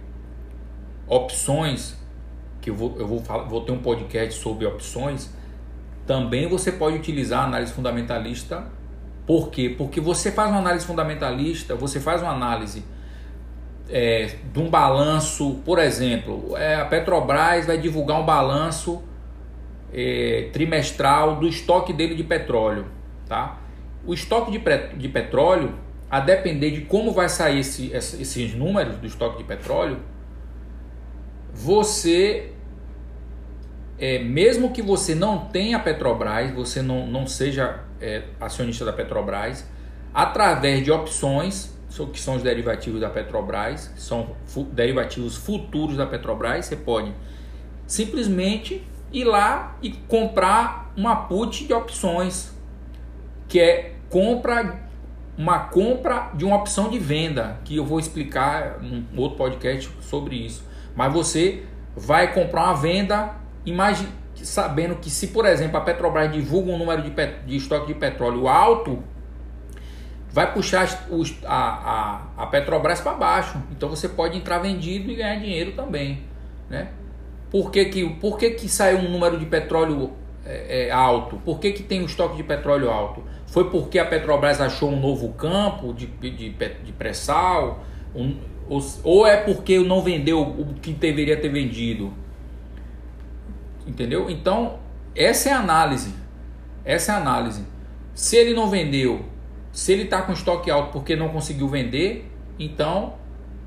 opções, 1.06 1.96
que 2.60 2.70
eu 2.70 2.74
vou, 2.74 2.96
eu 2.98 3.06
vou, 3.06 3.20
falar, 3.20 3.44
vou 3.44 3.62
ter 3.62 3.72
um 3.72 3.80
podcast 3.80 4.40
sobre 4.40 4.66
opções, 4.66 5.30
também 6.06 6.46
você 6.48 6.70
pode 6.70 6.96
utilizar 6.96 7.40
a 7.40 7.44
análise 7.44 7.72
fundamentalista 7.72 8.64
por 9.26 9.50
quê? 9.50 9.74
Porque 9.76 10.00
você 10.00 10.30
faz 10.30 10.50
uma 10.50 10.58
análise 10.58 10.84
fundamentalista, 10.84 11.74
você 11.74 11.98
faz 11.98 12.20
uma 12.20 12.32
análise 12.32 12.84
é, 13.88 14.36
de 14.52 14.60
um 14.60 14.68
balanço, 14.68 15.62
por 15.64 15.78
exemplo, 15.78 16.56
é, 16.56 16.74
a 16.76 16.84
Petrobras 16.84 17.66
vai 17.66 17.78
divulgar 17.78 18.20
um 18.20 18.24
balanço 18.24 19.02
é, 19.94 20.50
trimestral 20.52 21.36
do 21.36 21.46
estoque 21.46 21.92
dele 21.92 22.14
de 22.14 22.24
petróleo, 22.24 22.86
tá? 23.28 23.60
O 24.04 24.12
estoque 24.12 24.50
de, 24.50 24.58
de 24.96 25.08
petróleo, 25.08 25.74
a 26.10 26.20
depender 26.20 26.72
de 26.72 26.80
como 26.82 27.12
vai 27.12 27.28
sair 27.28 27.60
esse, 27.60 27.92
esses 27.92 28.54
números 28.54 28.96
do 28.96 29.06
estoque 29.06 29.38
de 29.38 29.44
petróleo, 29.44 29.98
você 31.52 32.50
é, 33.98 34.18
mesmo 34.18 34.72
que 34.72 34.82
você 34.82 35.14
não 35.14 35.46
tenha 35.46 35.78
Petrobras, 35.78 36.50
você 36.50 36.82
não, 36.82 37.06
não 37.06 37.26
seja 37.26 37.84
é, 38.00 38.24
acionista 38.40 38.84
da 38.84 38.92
Petrobras, 38.92 39.64
através 40.12 40.82
de 40.84 40.90
opções, 40.90 41.72
que 42.12 42.20
são 42.20 42.34
os 42.34 42.42
derivativos 42.42 43.00
da 43.00 43.08
Petrobras, 43.08 43.92
são 43.96 44.34
fu 44.46 44.64
derivativos 44.64 45.36
futuros 45.36 45.96
da 45.96 46.06
Petrobras, 46.06 46.66
você 46.66 46.76
pode 46.76 47.12
simplesmente 47.86 48.84
ir 49.14 49.24
lá 49.24 49.76
e 49.80 49.90
comprar 49.90 50.92
uma 50.96 51.14
put 51.14 51.66
de 51.66 51.72
opções, 51.72 52.52
que 53.48 53.60
é 53.60 53.94
compra 54.10 54.82
uma 55.36 55.58
compra 55.58 56.30
de 56.34 56.44
uma 56.44 56.56
opção 56.56 56.88
de 56.88 56.98
venda, 56.98 57.58
que 57.64 57.76
eu 57.76 57.84
vou 57.84 57.98
explicar 57.98 58.78
num 58.80 59.04
outro 59.16 59.36
podcast 59.36 59.90
sobre 60.00 60.36
isso. 60.36 60.64
Mas 60.94 61.12
você 61.12 61.64
vai 61.96 62.32
comprar 62.32 62.64
uma 62.64 62.74
venda, 62.74 63.34
imagine 63.66 64.08
sabendo 64.36 64.96
que 64.96 65.10
se, 65.10 65.28
por 65.28 65.46
exemplo, 65.46 65.76
a 65.76 65.80
Petrobras 65.80 66.30
divulga 66.30 66.70
um 66.70 66.78
número 66.78 67.02
de, 67.02 67.10
de 67.10 67.56
estoque 67.56 67.86
de 67.88 67.94
petróleo 67.94 68.46
alto, 68.46 69.02
vai 70.30 70.52
puxar 70.52 71.06
os, 71.10 71.34
a, 71.44 72.20
a, 72.36 72.42
a 72.44 72.46
Petrobras 72.46 73.00
para 73.00 73.14
baixo. 73.14 73.60
Então 73.70 73.88
você 73.88 74.08
pode 74.08 74.36
entrar 74.36 74.58
vendido 74.58 75.10
e 75.10 75.16
ganhar 75.16 75.36
dinheiro 75.36 75.72
também. 75.72 76.24
Né? 76.68 76.88
Por, 77.54 77.70
que, 77.70 77.84
que, 77.84 78.08
por 78.14 78.36
que, 78.36 78.50
que 78.50 78.68
saiu 78.68 78.98
um 78.98 79.08
número 79.08 79.38
de 79.38 79.46
petróleo 79.46 80.10
é, 80.44 80.88
é, 80.88 80.90
alto? 80.90 81.36
Por 81.44 81.60
que, 81.60 81.70
que 81.70 81.84
tem 81.84 82.02
um 82.02 82.04
estoque 82.04 82.36
de 82.36 82.42
petróleo 82.42 82.90
alto? 82.90 83.22
Foi 83.46 83.70
porque 83.70 83.96
a 84.00 84.04
Petrobras 84.04 84.60
achou 84.60 84.90
um 84.90 84.98
novo 84.98 85.34
campo 85.34 85.94
de, 85.94 86.06
de, 86.06 86.48
de 86.48 86.92
pré-sal? 86.98 87.84
Um, 88.12 88.38
ou, 88.68 88.84
ou 89.04 89.24
é 89.24 89.36
porque 89.36 89.78
não 89.78 90.02
vendeu 90.02 90.42
o 90.42 90.74
que 90.82 90.92
deveria 90.92 91.36
ter 91.36 91.48
vendido? 91.48 92.12
Entendeu? 93.86 94.28
Então, 94.28 94.80
essa 95.14 95.50
é 95.50 95.52
a 95.52 95.60
análise. 95.60 96.12
Essa 96.84 97.12
é 97.12 97.14
a 97.14 97.18
análise. 97.18 97.64
Se 98.14 98.34
ele 98.34 98.52
não 98.52 98.68
vendeu, 98.68 99.26
se 99.70 99.92
ele 99.92 100.02
está 100.02 100.22
com 100.22 100.32
estoque 100.32 100.72
alto 100.72 100.90
porque 100.90 101.14
não 101.14 101.28
conseguiu 101.28 101.68
vender, 101.68 102.28
então 102.58 103.14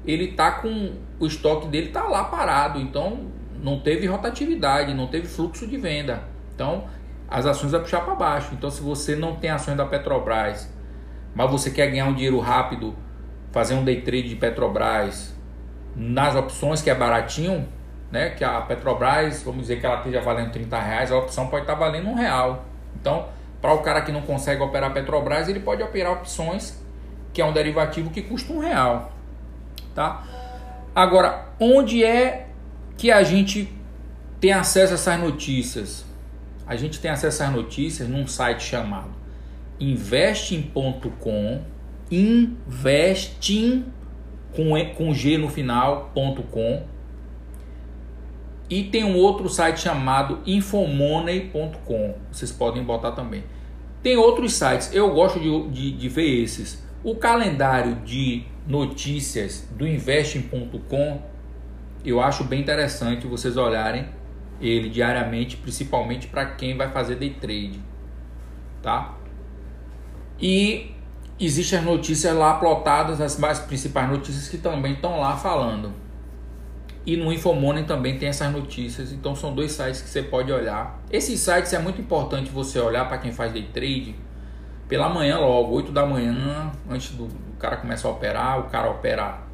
ele 0.05 0.25
está 0.25 0.51
com 0.51 0.91
o 1.17 1.25
estoque 1.25 1.69
dele 1.69 1.87
está 1.87 2.03
lá 2.03 2.25
parado. 2.25 2.81
Então 2.81 3.36
não 3.61 3.79
teve 3.79 4.07
rotatividade, 4.07 4.93
não 4.93 5.07
teve 5.07 5.27
fluxo 5.27 5.67
de 5.67 5.77
venda. 5.77 6.23
Então 6.53 6.85
as 7.29 7.45
ações 7.45 7.71
vai 7.71 7.81
puxar 7.81 8.01
para 8.01 8.15
baixo. 8.15 8.53
Então 8.53 8.69
se 8.69 8.81
você 8.81 9.15
não 9.15 9.35
tem 9.35 9.49
ações 9.49 9.75
da 9.75 9.85
Petrobras, 9.85 10.71
mas 11.35 11.51
você 11.51 11.69
quer 11.69 11.87
ganhar 11.87 12.05
um 12.05 12.13
dinheiro 12.13 12.39
rápido, 12.39 12.95
fazer 13.51 13.73
um 13.73 13.83
day 13.83 14.01
trade 14.01 14.29
de 14.29 14.35
Petrobras 14.35 15.35
nas 15.95 16.35
opções 16.35 16.81
que 16.81 16.89
é 16.89 16.95
baratinho, 16.95 17.67
né, 18.11 18.29
que 18.29 18.43
a 18.43 18.61
Petrobras, 18.61 19.43
vamos 19.43 19.61
dizer 19.61 19.79
que 19.79 19.85
ela 19.85 19.97
esteja 19.97 20.21
valendo 20.21 20.51
30 20.51 20.79
reais, 20.79 21.11
a 21.11 21.17
opção 21.17 21.47
pode 21.47 21.63
estar 21.63 21.75
valendo 21.75 22.07
um 22.07 22.15
real. 22.15 22.65
Então, 22.95 23.27
para 23.61 23.73
o 23.73 23.79
cara 23.79 24.01
que 24.01 24.11
não 24.11 24.21
consegue 24.21 24.61
operar 24.61 24.93
Petrobras, 24.93 25.49
ele 25.49 25.59
pode 25.59 25.81
operar 25.83 26.13
opções, 26.13 26.81
que 27.33 27.41
é 27.41 27.45
um 27.45 27.51
derivativo 27.51 28.09
que 28.09 28.21
custa 28.21 28.53
um 28.53 28.59
real. 28.59 29.11
Tá? 29.93 30.23
Agora, 30.95 31.49
onde 31.59 32.03
é 32.03 32.46
que 32.97 33.11
a 33.11 33.23
gente 33.23 33.71
tem 34.39 34.51
acesso 34.51 34.93
a 34.93 34.95
essas 34.95 35.19
notícias? 35.19 36.05
A 36.65 36.75
gente 36.75 36.99
tem 36.99 37.11
acesso 37.11 37.41
a 37.41 37.45
essas 37.45 37.55
notícias 37.55 38.09
num 38.09 38.27
site 38.27 38.63
chamado 38.63 39.15
investing.com, 39.79 41.61
investing 42.09 43.85
com, 44.55 44.73
com 44.95 45.13
G 45.13 45.37
no 45.37 45.47
final.com 45.47 46.83
e 48.69 48.83
tem 48.83 49.03
um 49.03 49.15
outro 49.15 49.47
site 49.47 49.79
chamado 49.79 50.39
infomoney.com. 50.45 52.15
Vocês 52.31 52.51
podem 52.51 52.83
botar 52.83 53.11
também. 53.11 53.43
Tem 54.03 54.17
outros 54.17 54.53
sites, 54.53 54.93
eu 54.93 55.13
gosto 55.13 55.39
de, 55.39 55.69
de, 55.69 55.91
de 55.91 56.09
ver 56.09 56.43
esses. 56.43 56.83
O 57.03 57.15
calendário 57.15 57.95
de 58.03 58.43
notícias 58.67 59.67
do 59.71 59.87
investing.com 59.87 61.21
eu 62.09 62.21
acho 62.21 62.43
bem 62.43 62.61
interessante 62.61 63.27
vocês 63.27 63.57
olharem 63.57 64.07
ele 64.59 64.89
diariamente, 64.89 65.57
principalmente 65.57 66.27
para 66.27 66.45
quem 66.45 66.75
vai 66.75 66.89
fazer 66.89 67.15
day 67.15 67.31
trade, 67.31 67.79
tá? 68.81 69.13
E 70.39 70.95
existem 71.39 71.79
as 71.79 71.85
notícias 71.85 72.35
lá 72.35 72.55
plotadas, 72.55 73.21
as 73.21 73.37
mais 73.37 73.59
principais 73.59 74.09
notícias 74.09 74.47
que 74.47 74.57
também 74.57 74.93
estão 74.93 75.19
lá 75.19 75.35
falando. 75.35 75.91
E 77.05 77.15
no 77.15 77.31
Infomoney 77.31 77.85
também 77.85 78.17
tem 78.17 78.27
essas 78.27 78.51
notícias. 78.51 79.13
Então 79.13 79.35
são 79.35 79.53
dois 79.53 79.71
sites 79.71 80.01
que 80.01 80.09
você 80.09 80.21
pode 80.21 80.51
olhar. 80.51 80.99
Esses 81.09 81.39
sites 81.39 81.71
é 81.71 81.79
muito 81.79 82.01
importante 82.01 82.49
você 82.49 82.79
olhar 82.79 83.07
para 83.07 83.17
quem 83.17 83.31
faz 83.31 83.53
day 83.53 83.63
trade 83.63 84.15
pela 84.89 85.09
manhã 85.09 85.37
logo, 85.37 85.75
8 85.75 85.91
da 85.91 86.05
manhã, 86.05 86.71
antes 86.89 87.11
do, 87.11 87.27
do 87.27 87.57
cara 87.57 87.77
começar 87.77 88.07
a 88.07 88.11
operar, 88.11 88.59
o 88.59 88.63
cara 88.63 88.89
opera 88.89 89.46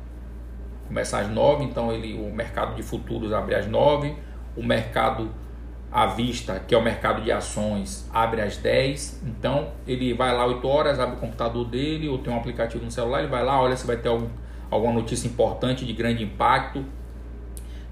começa 0.93 1.17
às 1.17 1.27
9, 1.27 1.63
então 1.63 1.91
ele, 1.91 2.13
o 2.13 2.31
mercado 2.31 2.75
de 2.75 2.83
futuros 2.83 3.33
abre 3.33 3.55
às 3.55 3.65
9, 3.65 4.13
o 4.55 4.61
mercado 4.61 5.31
à 5.91 6.05
vista, 6.05 6.59
que 6.59 6.75
é 6.75 6.77
o 6.77 6.83
mercado 6.83 7.23
de 7.23 7.31
ações, 7.31 8.07
abre 8.13 8.41
às 8.41 8.57
10. 8.57 9.23
Então 9.25 9.69
ele 9.87 10.13
vai 10.13 10.31
lá 10.31 10.45
8 10.45 10.67
horas, 10.67 10.99
abre 10.99 11.15
o 11.15 11.19
computador 11.19 11.65
dele 11.65 12.07
ou 12.07 12.19
tem 12.19 12.31
um 12.31 12.37
aplicativo 12.37 12.85
no 12.85 12.91
celular, 12.91 13.21
ele 13.21 13.27
vai 13.27 13.43
lá, 13.43 13.59
olha 13.59 13.75
se 13.75 13.87
vai 13.87 13.97
ter 13.97 14.07
algum, 14.07 14.27
alguma 14.69 14.93
notícia 14.93 15.27
importante 15.27 15.83
de 15.83 15.93
grande 15.93 16.23
impacto. 16.23 16.85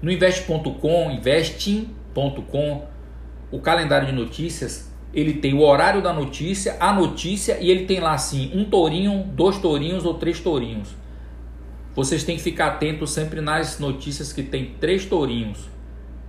No 0.00 0.10
investe.com, 0.10 1.10
investing.com, 1.10 2.86
o 3.50 3.58
calendário 3.58 4.06
de 4.06 4.12
notícias 4.12 4.92
ele 5.12 5.34
tem 5.34 5.52
o 5.52 5.60
horário 5.60 6.00
da 6.00 6.12
notícia, 6.12 6.76
a 6.80 6.92
notícia 6.92 7.58
e 7.60 7.68
ele 7.68 7.84
tem 7.84 8.00
lá 8.00 8.14
assim 8.14 8.50
um 8.54 8.64
tourinho, 8.64 9.24
dois 9.34 9.58
tourinhos 9.58 10.06
ou 10.06 10.14
três 10.14 10.40
tourinhos. 10.40 11.01
Vocês 11.94 12.24
têm 12.24 12.36
que 12.36 12.42
ficar 12.42 12.68
atentos 12.68 13.10
sempre 13.10 13.40
nas 13.40 13.78
notícias 13.78 14.32
que 14.32 14.42
tem 14.42 14.74
três 14.80 15.04
tourinhos 15.04 15.68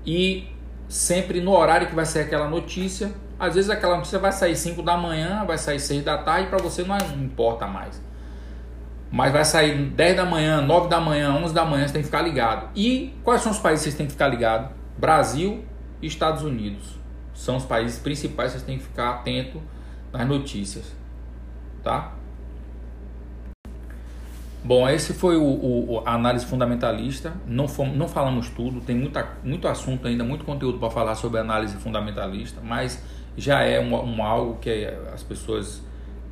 e 0.05 0.47
sempre 0.87 1.39
no 1.39 1.51
horário 1.51 1.87
que 1.87 1.95
vai 1.95 2.05
sair 2.05 2.23
aquela 2.23 2.49
notícia. 2.49 3.13
Às 3.39 3.55
vezes 3.55 3.69
aquela 3.69 3.95
notícia 3.95 4.19
vai 4.19 4.31
sair 4.31 4.55
5 4.55 4.81
da 4.83 4.97
manhã, 4.97 5.43
vai 5.45 5.57
sair 5.57 5.79
6 5.79 6.03
da 6.03 6.17
tarde, 6.17 6.49
para 6.49 6.57
você 6.57 6.83
não 6.83 6.97
importa 7.23 7.65
mais. 7.65 8.01
Mas 9.11 9.31
vai 9.31 9.45
sair 9.45 9.89
10 9.89 10.17
da 10.17 10.25
manhã, 10.25 10.61
9 10.61 10.89
da 10.89 10.99
manhã, 10.99 11.33
11 11.33 11.53
da 11.53 11.65
manhã, 11.65 11.87
você 11.87 11.93
tem 11.93 12.01
que 12.01 12.07
ficar 12.07 12.21
ligado. 12.21 12.69
E 12.75 13.13
quais 13.23 13.41
são 13.41 13.51
os 13.51 13.59
países 13.59 13.83
que 13.83 13.89
vocês 13.89 13.97
têm 13.97 14.05
que 14.05 14.13
ficar 14.13 14.27
ligado? 14.27 14.73
Brasil 14.97 15.63
e 16.01 16.07
Estados 16.07 16.43
Unidos 16.43 16.99
são 17.33 17.57
os 17.57 17.65
países 17.65 17.99
principais, 17.99 18.51
vocês 18.51 18.63
têm 18.63 18.77
que 18.77 18.83
ficar 18.83 19.09
atento 19.09 19.61
nas 20.11 20.27
notícias, 20.27 20.95
tá? 21.83 22.12
Bom, 24.65 24.87
esse 24.87 25.13
foi 25.13 25.35
o, 25.35 25.43
o 25.43 26.03
a 26.05 26.13
análise 26.13 26.45
fundamentalista. 26.45 27.33
Não, 27.45 27.67
fomos, 27.67 27.97
não 27.97 28.07
falamos 28.07 28.49
tudo, 28.49 28.79
tem 28.79 28.95
muita, 28.95 29.37
muito 29.43 29.67
assunto 29.67 30.07
ainda, 30.07 30.23
muito 30.23 30.45
conteúdo 30.45 30.79
para 30.79 30.89
falar 30.89 31.15
sobre 31.15 31.39
análise 31.39 31.75
fundamentalista, 31.75 32.61
mas 32.63 33.03
já 33.35 33.61
é 33.61 33.81
um, 33.81 33.93
um, 33.93 34.23
algo 34.23 34.59
que 34.61 34.85
as 35.13 35.21
pessoas 35.21 35.81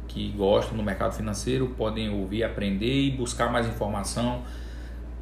que 0.08 0.30
gostam 0.32 0.78
do 0.78 0.84
mercado 0.84 1.14
financeiro 1.14 1.74
podem 1.78 2.10
ouvir, 2.10 2.44
aprender 2.44 3.08
e 3.08 3.12
buscar 3.12 3.52
mais 3.52 3.68
informação. 3.68 4.44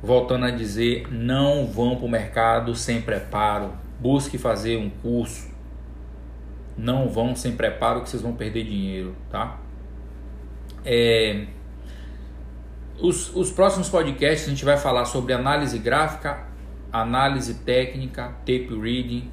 Voltando 0.03 0.45
a 0.45 0.51
dizer, 0.51 1.11
não 1.11 1.65
vão 1.65 1.95
para 1.95 2.05
o 2.05 2.09
mercado 2.09 2.75
sem 2.75 3.01
preparo. 3.01 3.73
Busque 3.99 4.37
fazer 4.37 4.77
um 4.77 4.89
curso, 4.89 5.49
não 6.77 7.09
vão 7.09 7.35
sem 7.35 7.53
preparo 7.53 8.01
que 8.01 8.09
vocês 8.09 8.21
vão 8.21 8.33
perder 8.33 8.63
dinheiro, 8.63 9.15
tá? 9.29 9.59
É, 10.85 11.47
os, 13.01 13.35
os 13.35 13.51
próximos 13.51 13.89
podcasts 13.89 14.47
a 14.47 14.49
gente 14.49 14.65
vai 14.65 14.77
falar 14.77 15.05
sobre 15.05 15.33
análise 15.33 15.77
gráfica, 15.77 16.45
análise 16.91 17.55
técnica, 17.55 18.35
tape 18.39 18.69
reading. 18.69 19.31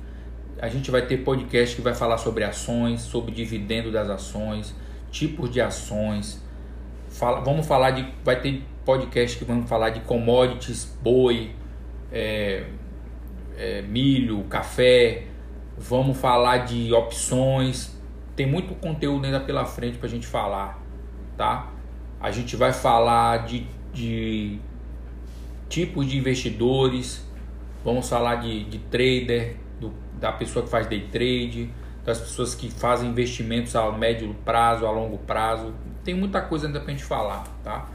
A 0.61 0.69
gente 0.69 0.91
vai 0.91 1.03
ter 1.03 1.19
podcast 1.19 1.77
que 1.77 1.83
vai 1.83 1.95
falar 1.95 2.19
sobre 2.19 2.45
ações, 2.45 3.03
sobre 3.03 3.33
dividendo 3.33 3.91
das 3.93 4.09
ações, 4.09 4.75
tipos 5.11 5.51
de 5.51 5.61
ações. 5.61 6.43
Fala, 7.11 7.41
vamos 7.41 7.67
falar 7.67 7.91
de. 7.91 8.07
Vai 8.25 8.41
ter 8.41 8.63
podcast 8.85 9.37
que 9.39 9.45
vamos 9.45 9.69
falar 9.69 9.91
de 9.91 10.01
commodities, 10.01 10.97
boi, 11.03 11.55
é, 12.11 12.65
é, 13.57 13.83
milho, 13.83 14.45
café, 14.45 15.25
Vamos 15.79 16.17
falar 16.17 16.59
de 16.59 16.93
opções. 16.95 17.95
Tem 18.35 18.47
muito 18.47 18.75
conteúdo 18.75 19.27
ainda 19.27 19.41
pela 19.41 19.67
frente 19.67 19.99
para 19.99 20.07
a 20.07 20.11
gente 20.11 20.27
falar, 20.27 20.81
tá? 21.37 21.71
A 22.21 22.31
gente 22.31 22.57
vai 22.57 22.73
falar 22.73 23.47
de, 23.47 23.67
de 23.93 24.59
tipos 25.69 26.07
de 26.07 26.17
investidores. 26.17 27.25
Vamos 27.85 28.09
falar 28.09 28.37
de, 28.37 28.65
de 28.65 28.79
trader, 28.79 29.57
do, 29.81 29.93
da 30.19 30.33
pessoa 30.33 30.65
que 30.65 30.71
faz 30.71 30.87
day 30.87 31.09
trade, 31.11 31.71
das 32.05 32.21
pessoas 32.21 32.55
que 32.55 32.71
fazem 32.71 33.11
investimentos 33.11 33.77
a 33.77 33.91
médio 33.93 34.35
prazo, 34.45 34.87
a 34.87 34.91
longo 34.91 35.19
prazo. 35.19 35.75
Tem 36.03 36.15
muita 36.15 36.41
coisa 36.41 36.67
ainda 36.67 36.81
para 36.81 36.89
a 36.89 36.93
gente 36.93 37.05
falar, 37.05 37.45
tá? 37.63 37.89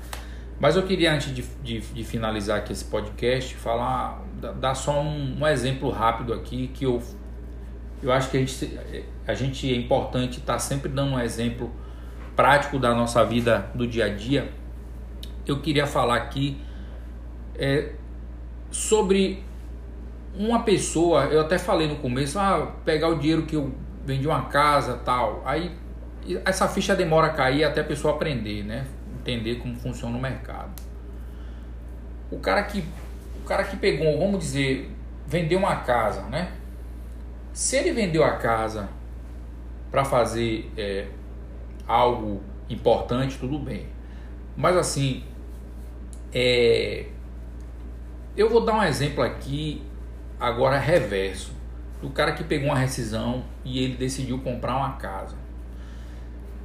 Mas 0.59 0.75
eu 0.75 0.83
queria, 0.83 1.13
antes 1.13 1.33
de, 1.33 1.41
de, 1.63 1.79
de 1.79 2.03
finalizar 2.03 2.59
aqui 2.59 2.71
esse 2.71 2.85
podcast, 2.85 3.55
falar, 3.55 4.21
dar 4.59 4.75
só 4.75 5.01
um, 5.01 5.39
um 5.41 5.47
exemplo 5.47 5.89
rápido 5.89 6.33
aqui 6.33 6.67
que 6.67 6.85
eu 6.85 7.01
eu 8.01 8.11
acho 8.11 8.31
que 8.31 8.37
a 8.37 8.39
gente, 8.39 8.79
a 9.27 9.33
gente 9.33 9.71
é 9.71 9.75
importante 9.75 10.39
estar 10.39 10.53
tá 10.53 10.59
sempre 10.59 10.89
dando 10.89 11.13
um 11.13 11.19
exemplo 11.19 11.71
prático 12.35 12.79
da 12.79 12.93
nossa 12.93 13.23
vida 13.25 13.69
do 13.73 13.87
dia 13.87 14.05
a 14.05 14.09
dia. 14.09 14.51
Eu 15.45 15.61
queria 15.61 15.87
falar 15.87 16.15
aqui 16.17 16.57
é, 17.55 17.93
sobre 18.69 19.43
uma 20.35 20.63
pessoa, 20.63 21.25
eu 21.25 21.41
até 21.41 21.57
falei 21.57 21.87
no 21.87 21.97
começo, 21.97 22.39
ah, 22.39 22.73
pegar 22.85 23.09
o 23.09 23.19
dinheiro 23.19 23.43
que 23.43 23.55
eu 23.55 23.73
vendi 24.05 24.27
uma 24.27 24.45
casa 24.45 24.99
tal. 25.03 25.41
Aí 25.45 25.71
essa 26.45 26.67
ficha 26.67 26.95
demora 26.95 27.27
a 27.27 27.31
cair 27.31 27.63
até 27.63 27.81
a 27.81 27.83
pessoa 27.83 28.13
aprender, 28.13 28.63
né? 28.63 28.85
Entender 29.19 29.55
como 29.55 29.75
funciona 29.75 30.17
o 30.17 30.21
mercado. 30.21 30.71
O 32.31 32.39
cara 32.39 32.63
que, 32.63 32.83
o 33.43 33.45
cara 33.45 33.63
que 33.63 33.75
pegou, 33.75 34.17
vamos 34.17 34.39
dizer, 34.39 34.89
vendeu 35.27 35.59
uma 35.59 35.77
casa, 35.77 36.23
né? 36.23 36.51
Se 37.51 37.75
ele 37.75 37.91
vendeu 37.91 38.23
a 38.23 38.37
casa 38.37 38.89
para 39.91 40.05
fazer 40.05 40.71
é, 40.77 41.07
algo 41.87 42.41
importante, 42.69 43.37
tudo 43.37 43.59
bem. 43.59 43.87
Mas 44.55 44.75
assim, 44.77 45.23
é, 46.33 47.05
eu 48.35 48.49
vou 48.49 48.63
dar 48.63 48.73
um 48.73 48.83
exemplo 48.83 49.23
aqui, 49.23 49.81
agora 50.39 50.77
reverso, 50.77 51.53
do 52.01 52.09
cara 52.09 52.31
que 52.31 52.43
pegou 52.43 52.69
uma 52.69 52.77
rescisão 52.77 53.43
e 53.63 53.83
ele 53.83 53.95
decidiu 53.95 54.39
comprar 54.39 54.75
uma 54.75 54.93
casa. 54.93 55.35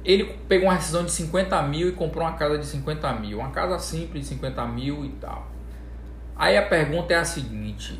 Ele 0.03 0.23
pegou 0.47 0.67
uma 0.69 0.75
rescisão 0.75 1.03
de 1.03 1.11
50 1.11 1.61
mil 1.63 1.89
e 1.89 1.91
comprou 1.91 2.23
uma 2.23 2.33
casa 2.33 2.57
de 2.57 2.65
50 2.65 3.13
mil, 3.13 3.39
uma 3.39 3.51
casa 3.51 3.77
simples 3.77 4.23
de 4.23 4.29
50 4.35 4.65
mil 4.67 5.05
e 5.05 5.09
tal. 5.09 5.51
Aí 6.35 6.55
a 6.55 6.61
pergunta 6.61 7.13
é 7.13 7.17
a 7.17 7.25
seguinte: 7.25 7.99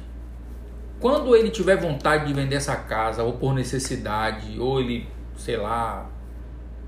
quando 0.99 1.35
ele 1.35 1.49
tiver 1.49 1.75
vontade 1.75 2.25
de 2.25 2.33
vender 2.33 2.55
essa 2.55 2.75
casa, 2.75 3.23
ou 3.23 3.33
por 3.33 3.53
necessidade, 3.53 4.57
ou 4.59 4.79
ele, 4.79 5.07
sei 5.35 5.57
lá, 5.57 6.09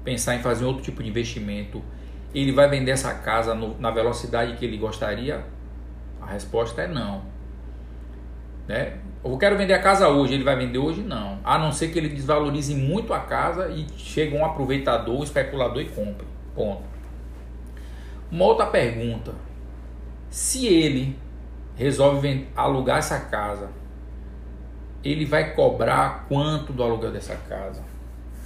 pensar 0.03 0.35
em 0.35 0.39
fazer 0.39 0.65
outro 0.65 0.83
tipo 0.83 1.03
de 1.03 1.09
investimento, 1.09 1.83
ele 2.33 2.51
vai 2.51 2.69
vender 2.69 2.91
essa 2.91 3.13
casa 3.13 3.53
no, 3.53 3.79
na 3.79 3.91
velocidade 3.91 4.55
que 4.55 4.65
ele 4.65 4.77
gostaria? 4.77 5.43
A 6.21 6.25
resposta 6.27 6.81
é 6.81 6.88
não. 6.88 7.23
Né? 8.67 8.97
Eu 9.23 9.38
quero 9.38 9.57
vender 9.57 9.73
a 9.73 9.81
casa 9.81 10.07
hoje, 10.07 10.33
ele 10.33 10.43
vai 10.43 10.55
vender 10.55 10.77
hoje? 10.77 11.01
Não. 11.01 11.39
A 11.43 11.57
não 11.57 11.71
ser 11.71 11.89
que 11.89 11.97
ele 11.97 12.09
desvalorize 12.09 12.73
muito 12.75 13.13
a 13.13 13.19
casa 13.19 13.69
e 13.69 13.88
chegue 13.97 14.35
um 14.35 14.45
aproveitador, 14.45 15.19
um 15.19 15.23
especulador 15.23 15.81
e 15.81 15.89
compre. 15.89 16.27
Ponto. 16.55 16.83
Uma 18.31 18.45
outra 18.45 18.67
pergunta. 18.67 19.33
Se 20.29 20.67
ele 20.67 21.17
resolve 21.75 22.47
alugar 22.55 22.99
essa 22.99 23.19
casa 23.19 23.69
ele 25.03 25.25
vai 25.25 25.53
cobrar 25.53 26.25
quanto 26.27 26.73
do 26.73 26.83
aluguel 26.83 27.12
dessa 27.12 27.35
casa? 27.35 27.81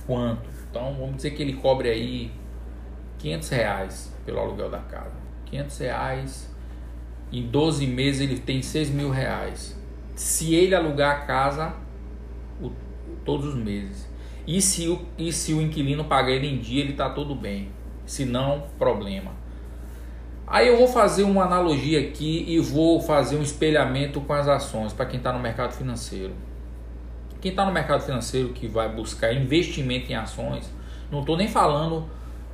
Quanto? 0.06 0.53
Então 0.74 0.92
vamos 0.96 1.18
dizer 1.18 1.36
que 1.36 1.44
ele 1.44 1.54
cobre 1.54 1.88
aí 1.88 2.32
500 3.20 3.50
reais 3.50 4.12
pelo 4.26 4.40
aluguel 4.40 4.72
da 4.72 4.80
casa. 4.80 5.14
500 5.46 5.78
reais, 5.78 6.56
em 7.32 7.46
12 7.46 7.86
meses 7.86 8.22
ele 8.22 8.40
tem 8.40 8.60
6 8.64 8.90
mil 8.90 9.12
reais. 9.12 9.80
Se 10.16 10.56
ele 10.56 10.74
alugar 10.74 11.16
a 11.16 11.20
casa 11.26 11.76
o, 12.60 12.72
todos 13.24 13.50
os 13.50 13.56
meses. 13.56 14.10
E 14.48 14.60
se, 14.60 14.88
o, 14.88 15.00
e 15.16 15.32
se 15.32 15.54
o 15.54 15.62
inquilino 15.62 16.06
pagar 16.06 16.32
ele 16.32 16.48
em 16.48 16.58
dia, 16.58 16.82
ele 16.82 16.94
está 16.94 17.08
tudo 17.08 17.36
bem. 17.36 17.70
Se 18.04 18.26
não, 18.26 18.64
problema. 18.80 19.32
Aí 20.48 20.68
eu 20.68 20.76
vou 20.76 20.88
fazer 20.88 21.22
uma 21.22 21.44
analogia 21.44 22.00
aqui 22.00 22.46
e 22.48 22.60
vou 22.60 23.00
fazer 23.00 23.36
um 23.36 23.44
espelhamento 23.44 24.20
com 24.22 24.34
as 24.34 24.48
ações 24.48 24.92
para 24.92 25.06
quem 25.06 25.20
está 25.20 25.32
no 25.32 25.40
mercado 25.40 25.74
financeiro. 25.74 26.34
Quem 27.44 27.50
está 27.50 27.66
no 27.66 27.74
mercado 27.74 28.02
financeiro 28.06 28.54
que 28.54 28.70
vai 28.70 28.88
buscar 28.88 29.34
investimento 29.34 30.10
em 30.10 30.16
ações, 30.16 30.74
não 31.12 31.20
estou 31.20 31.36
nem 31.36 31.50
falando 31.50 32.08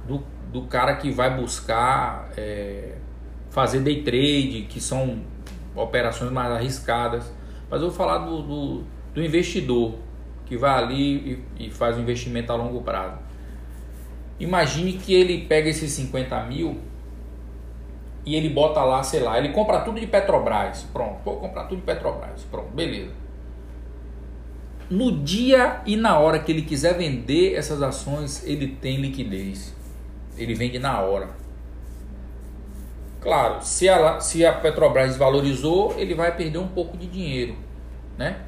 do, 0.08 0.24
do 0.52 0.64
cara 0.64 0.96
que 0.96 1.12
vai 1.12 1.38
buscar 1.38 2.28
é, 2.36 2.96
fazer 3.52 3.82
day 3.82 4.02
trade, 4.02 4.66
que 4.68 4.82
são 4.82 5.20
operações 5.76 6.32
mais 6.32 6.52
arriscadas, 6.52 7.32
mas 7.70 7.84
eu 7.84 7.90
vou 7.90 7.96
falar 7.96 8.18
do, 8.26 8.42
do, 8.42 8.84
do 9.14 9.24
investidor 9.24 9.94
que 10.48 10.58
vai 10.58 10.72
ali 10.72 11.44
e, 11.60 11.68
e 11.68 11.70
faz 11.70 11.96
um 11.96 12.02
investimento 12.02 12.52
a 12.52 12.56
longo 12.56 12.82
prazo. 12.82 13.20
Imagine 14.40 14.94
que 14.94 15.14
ele 15.14 15.46
pega 15.46 15.70
esses 15.70 15.92
50 15.92 16.46
mil 16.46 16.80
e 18.26 18.34
ele 18.34 18.50
bota 18.50 18.84
lá, 18.84 19.04
sei 19.04 19.20
lá, 19.20 19.38
ele 19.38 19.50
compra 19.50 19.82
tudo 19.82 20.00
de 20.00 20.08
Petrobras. 20.08 20.82
Pronto, 20.92 21.20
vou 21.24 21.38
comprar 21.38 21.66
tudo 21.66 21.78
de 21.78 21.86
Petrobras. 21.86 22.44
Pronto, 22.50 22.72
beleza. 22.72 23.29
No 24.90 25.12
dia 25.12 25.82
e 25.86 25.96
na 25.96 26.18
hora 26.18 26.40
que 26.40 26.52
ele 26.52 26.64
quiser 26.64 26.98
vender 26.98 27.54
essas 27.54 27.82
ações, 27.82 28.44
ele 28.44 28.68
tem 28.68 28.98
liquidez. 28.98 29.76
Ele 30.36 30.56
vende 30.56 30.80
na 30.80 31.00
hora. 31.00 31.30
Claro, 33.22 33.62
se 33.62 33.88
a, 33.88 34.20
se 34.20 34.46
a 34.46 34.54
Petrobras 34.54 35.10
desvalorizou, 35.10 35.94
ele 35.98 36.16
vai 36.16 36.36
perder 36.36 36.58
um 36.58 36.68
pouco 36.70 36.98
de 36.98 37.06
dinheiro, 37.06 37.56
né? 38.18 38.42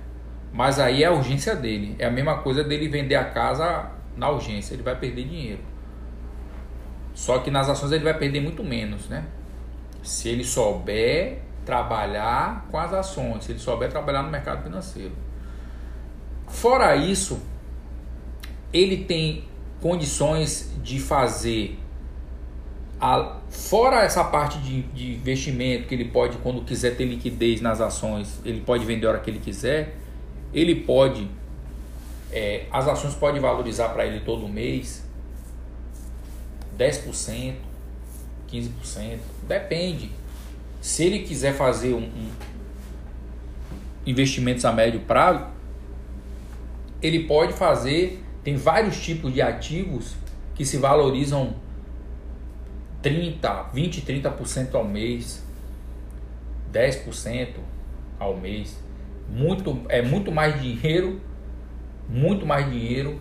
Mas 0.52 0.80
aí 0.80 1.04
é 1.04 1.08
a 1.08 1.12
urgência 1.12 1.56
dele. 1.56 1.96
É 2.00 2.06
a 2.06 2.12
mesma 2.12 2.40
coisa 2.40 2.64
dele 2.64 2.88
vender 2.88 3.16
a 3.16 3.26
casa 3.26 3.92
na 4.16 4.30
urgência, 4.30 4.74
ele 4.74 4.84
vai 4.84 4.96
perder 4.96 5.26
dinheiro. 5.26 5.60
Só 7.14 7.40
que 7.40 7.52
nas 7.52 7.70
ações 7.70 7.92
ele 7.92 8.04
vai 8.04 8.18
perder 8.18 8.42
muito 8.42 8.64
menos, 8.64 9.08
né? 9.08 9.26
Se 10.02 10.30
ele 10.30 10.44
souber 10.44 11.40
trabalhar 11.66 12.66
com 12.72 12.78
as 12.78 12.94
ações, 12.94 13.44
se 13.44 13.52
ele 13.52 13.60
souber 13.60 13.90
trabalhar 13.90 14.24
no 14.24 14.32
mercado 14.32 14.64
financeiro. 14.64 15.14
Fora 16.52 16.96
isso, 16.96 17.40
ele 18.72 19.06
tem 19.06 19.46
condições 19.82 20.72
de 20.84 21.00
fazer 21.00 21.78
a, 23.00 23.38
fora 23.50 24.04
essa 24.04 24.24
parte 24.24 24.60
de, 24.60 24.84
de, 24.84 25.14
investimento 25.14 25.88
que 25.88 25.96
ele 25.96 26.06
pode, 26.06 26.38
quando 26.38 26.62
quiser 26.62 26.96
ter 26.96 27.06
liquidez 27.06 27.60
nas 27.60 27.82
ações, 27.82 28.40
ele 28.46 28.62
pode 28.62 28.86
vender 28.86 29.08
a 29.08 29.10
hora 29.10 29.20
que 29.20 29.30
ele 29.30 29.40
quiser. 29.40 29.96
Ele 30.54 30.76
pode, 30.76 31.28
é, 32.32 32.66
as 32.72 32.88
ações 32.88 33.16
podem 33.16 33.42
valorizar 33.42 33.90
para 33.90 34.06
ele 34.06 34.20
todo 34.20 34.48
mês 34.48 35.04
10%, 36.78 37.56
15%, 38.52 39.20
depende. 39.48 40.12
Se 40.80 41.04
ele 41.04 41.20
quiser 41.20 41.56
fazer 41.56 41.94
um, 41.94 42.04
um 42.04 42.30
investimentos 44.06 44.66
a 44.66 44.72
médio 44.72 45.00
prazo, 45.02 45.46
ele 47.02 47.24
pode 47.26 47.54
fazer. 47.54 48.24
Tem 48.44 48.56
vários 48.56 49.00
tipos 49.00 49.34
de 49.34 49.42
ativos 49.42 50.16
que 50.56 50.66
se 50.66 50.78
valorizam 50.78 51.56
30, 53.02 53.64
20, 53.74 54.02
30% 54.02 54.76
ao 54.76 54.84
mês, 54.84 55.44
10% 56.72 57.50
ao 58.20 58.38
mês. 58.38 58.82
Muito, 59.30 59.82
é 59.90 60.02
muito 60.02 60.32
mais 60.32 60.60
dinheiro, 60.62 61.22
muito 62.08 62.46
mais 62.46 62.70
dinheiro 62.70 63.20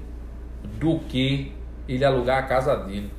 do 0.78 0.98
que 1.00 1.52
ele 1.88 2.04
alugar 2.04 2.38
a 2.38 2.42
casa 2.42 2.76
dele. 2.76 3.10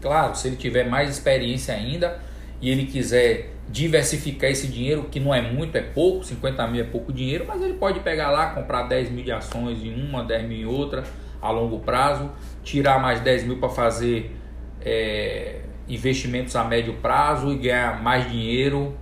Claro, 0.00 0.34
se 0.34 0.48
ele 0.48 0.56
tiver 0.56 0.88
mais 0.88 1.10
experiência 1.10 1.74
ainda 1.74 2.20
e 2.60 2.70
ele 2.70 2.86
quiser 2.86 3.53
diversificar 3.68 4.50
esse 4.50 4.68
dinheiro, 4.68 5.04
que 5.10 5.18
não 5.18 5.34
é 5.34 5.40
muito, 5.40 5.76
é 5.76 5.82
pouco, 5.82 6.24
50 6.24 6.66
mil 6.68 6.80
é 6.82 6.84
pouco 6.84 7.12
dinheiro, 7.12 7.44
mas 7.46 7.62
ele 7.62 7.74
pode 7.74 8.00
pegar 8.00 8.30
lá, 8.30 8.50
comprar 8.50 8.84
10 8.84 9.10
mil 9.10 9.24
de 9.24 9.32
ações 9.32 9.82
em 9.82 9.94
uma, 9.94 10.22
10 10.22 10.48
mil 10.48 10.58
em 10.58 10.64
outra, 10.66 11.04
a 11.40 11.50
longo 11.50 11.80
prazo, 11.80 12.30
tirar 12.62 13.00
mais 13.00 13.20
10 13.20 13.44
mil 13.44 13.58
para 13.58 13.68
fazer 13.68 14.36
é, 14.80 15.60
investimentos 15.88 16.54
a 16.56 16.64
médio 16.64 16.94
prazo 16.94 17.52
e 17.52 17.56
ganhar 17.56 18.02
mais 18.02 18.30
dinheiro, 18.30 18.96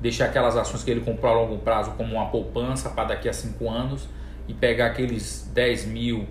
deixar 0.00 0.26
aquelas 0.26 0.56
ações 0.56 0.82
que 0.82 0.90
ele 0.90 1.00
comprou 1.00 1.32
a 1.32 1.34
longo 1.34 1.58
prazo 1.58 1.92
como 1.92 2.14
uma 2.14 2.26
poupança 2.26 2.90
para 2.90 3.08
daqui 3.08 3.28
a 3.28 3.32
5 3.32 3.68
anos 3.68 4.08
e 4.46 4.54
pegar 4.54 4.86
aqueles 4.86 5.50
10 5.54 5.86
mil 5.86 6.26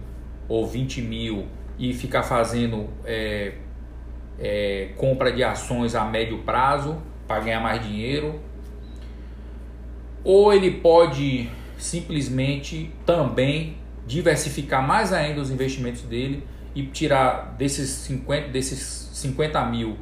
ou 0.48 0.66
20 0.68 1.02
mil 1.02 1.48
e 1.78 1.94
ficar 1.94 2.24
fazendo 2.24 2.90
é, 3.04 3.54
é, 4.40 4.90
compra 4.96 5.32
de 5.32 5.44
ações 5.44 5.96
a 5.96 6.06
médio 6.06 6.40
prazo 6.40 7.02
para 7.28 7.40
ganhar 7.42 7.60
mais 7.60 7.84
dinheiro. 7.84 8.40
Ou 10.24 10.54
ele 10.54 10.72
pode 10.72 11.50
simplesmente 11.78 12.92
também 13.06 13.78
diversificar 14.08 14.86
mais 14.86 15.12
ainda 15.12 15.42
os 15.42 15.50
investimentos 15.50 16.02
dele 16.04 16.44
e 16.74 16.84
tirar 16.84 17.56
desses 17.58 17.90
50, 17.90 18.50
desses 18.50 19.10
50 19.14 19.66
mil, 19.66 19.98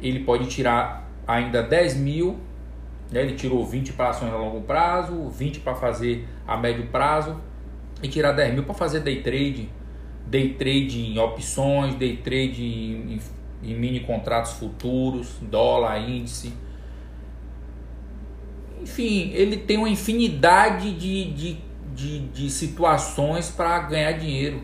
ele 0.00 0.20
pode 0.20 0.46
tirar 0.48 1.08
ainda 1.26 1.62
10 1.62 1.96
mil, 1.96 2.40
né? 3.10 3.22
ele 3.22 3.34
tirou 3.34 3.64
20 3.64 3.92
para 3.92 4.10
ações 4.10 4.32
a 4.32 4.36
longo 4.36 4.62
prazo, 4.62 5.28
20 5.28 5.60
para 5.60 5.74
fazer 5.74 6.26
a 6.46 6.56
médio 6.56 6.86
prazo 6.86 7.40
e 8.02 8.08
tirar 8.08 8.32
10 8.32 8.54
mil 8.54 8.64
para 8.64 8.74
fazer 8.74 9.00
day 9.00 9.22
trade, 9.22 9.68
day 10.26 10.54
trade 10.54 11.00
em 11.00 11.18
opções, 11.18 11.94
day 11.94 12.16
trade 12.16 12.64
em, 12.64 13.20
em, 13.62 13.74
mini 13.74 14.00
contratos 14.00 14.52
futuros, 14.52 15.36
dólar, 15.40 15.98
índice. 15.98 16.52
Enfim, 18.80 19.30
ele 19.32 19.56
tem 19.56 19.78
uma 19.78 19.88
infinidade 19.88 20.92
de, 20.94 21.32
de, 21.32 21.58
de, 21.94 22.18
de 22.28 22.50
situações 22.50 23.50
para 23.50 23.78
ganhar 23.80 24.12
dinheiro. 24.12 24.62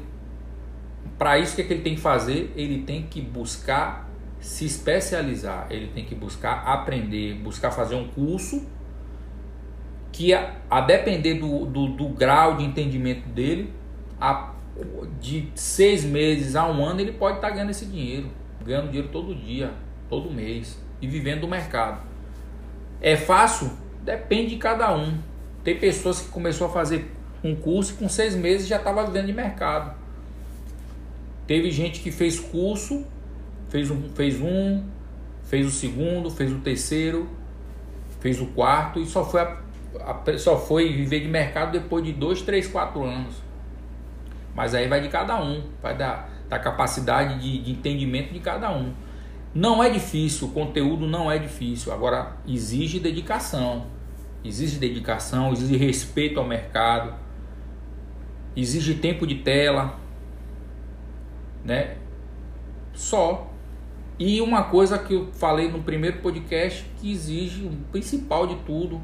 Para 1.17 1.39
isso, 1.39 1.53
o 1.53 1.57
que, 1.57 1.63
é 1.63 1.65
que 1.65 1.73
ele 1.73 1.83
tem 1.83 1.95
que 1.95 2.01
fazer? 2.01 2.53
Ele 2.57 2.83
tem 2.83 3.03
que 3.03 3.21
buscar 3.21 4.09
se 4.41 4.65
especializar, 4.65 5.67
ele 5.71 5.89
tem 5.89 6.05
que 6.05 6.15
buscar 6.15 6.63
aprender, 6.65 7.35
buscar 7.35 7.71
fazer 7.71 7.97
um 7.97 8.07
curso 8.09 8.67
que, 10.13 10.33
a, 10.33 10.57
a 10.71 10.81
depender 10.81 11.35
do, 11.35 11.67
do, 11.67 11.89
do, 11.89 12.09
grau 12.09 12.57
de 12.57 12.65
entendimento 12.65 13.29
dele, 13.29 13.73
a, 14.21 14.53
de 15.21 15.49
seis 15.55 16.05
meses 16.05 16.57
a 16.57 16.69
um 16.69 16.85
ano, 16.85 17.01
ele 17.01 17.13
pode 17.13 17.37
estar 17.37 17.49
tá 17.49 17.55
ganhando 17.55 17.71
esse 17.71 17.87
dinheiro, 17.87 18.29
ganhando 18.69 18.89
dinheiro 18.89 19.09
todo 19.09 19.35
dia, 19.35 19.73
todo 20.11 20.31
mês 20.31 20.79
e 21.01 21.09
vivendo 21.09 21.41
do 21.41 21.49
mercado. 21.49 22.03
É 23.01 23.17
fácil? 23.17 23.71
Depende 24.03 24.51
de 24.51 24.57
cada 24.57 24.95
um. 24.95 25.19
Tem 25.65 25.79
pessoas 25.79 26.21
que 26.21 26.29
começou 26.29 26.67
a 26.67 26.71
fazer 26.71 27.11
um 27.43 27.57
curso 27.57 27.95
e 27.95 27.97
com 27.97 28.09
seis 28.09 28.35
meses 28.35 28.69
já 28.69 28.77
estava 28.77 29.07
vivendo 29.07 29.27
de 29.27 29.33
mercado. 29.33 29.97
Teve 31.47 31.71
gente 31.71 32.01
que 32.01 32.11
fez 32.11 32.39
curso, 32.39 33.07
fez 33.71 33.91
um, 33.91 34.11
fez 34.11 34.39
um, 34.41 34.85
fez 35.45 35.67
o 35.67 35.71
segundo, 35.71 36.31
fez 36.31 36.53
o 36.53 36.59
terceiro, 36.59 37.27
fez 38.21 38.39
o 38.39 38.47
quarto 38.47 39.01
e 39.01 39.07
só 39.07 39.25
foi, 39.25 39.41
a, 39.41 39.57
a, 40.01 40.39
só 40.39 40.59
foi 40.59 40.93
viver 40.93 41.21
de 41.21 41.29
mercado 41.29 41.73
depois 41.73 42.05
de 42.05 42.13
dois, 42.13 42.43
três, 42.43 42.67
quatro 42.67 43.03
anos. 43.03 43.35
Mas 44.55 44.75
aí 44.75 44.89
vai 44.89 45.01
de 45.01 45.09
cada 45.09 45.41
um, 45.41 45.63
vai 45.81 45.97
da, 45.97 46.29
da 46.49 46.59
capacidade 46.59 47.41
de, 47.41 47.59
de 47.63 47.71
entendimento 47.71 48.33
de 48.33 48.41
cada 48.41 48.71
um. 48.71 48.93
Não 49.55 49.83
é 49.83 49.91
difícil, 49.91 50.49
o 50.49 50.51
conteúdo 50.51 51.07
não 51.07 51.31
é 51.31 51.39
difícil. 51.39 51.93
Agora, 51.93 52.37
exige 52.47 53.01
dedicação. 53.01 53.87
Exige 54.45 54.79
dedicação, 54.79 55.53
exige 55.53 55.77
respeito 55.77 56.39
ao 56.39 56.47
mercado, 56.47 57.15
exige 58.57 58.95
tempo 58.95 59.27
de 59.27 59.37
tela, 59.37 59.99
né? 61.65 61.97
Só. 62.95 63.51
E 64.19 64.41
uma 64.41 64.65
coisa 64.65 64.99
que 64.99 65.15
eu 65.15 65.33
falei 65.33 65.71
no 65.71 65.83
primeiro 65.83 66.21
podcast 66.21 66.85
que 66.97 67.11
exige 67.11 67.65
o 67.65 67.71
principal 67.91 68.47
de 68.47 68.57
tudo 68.57 69.01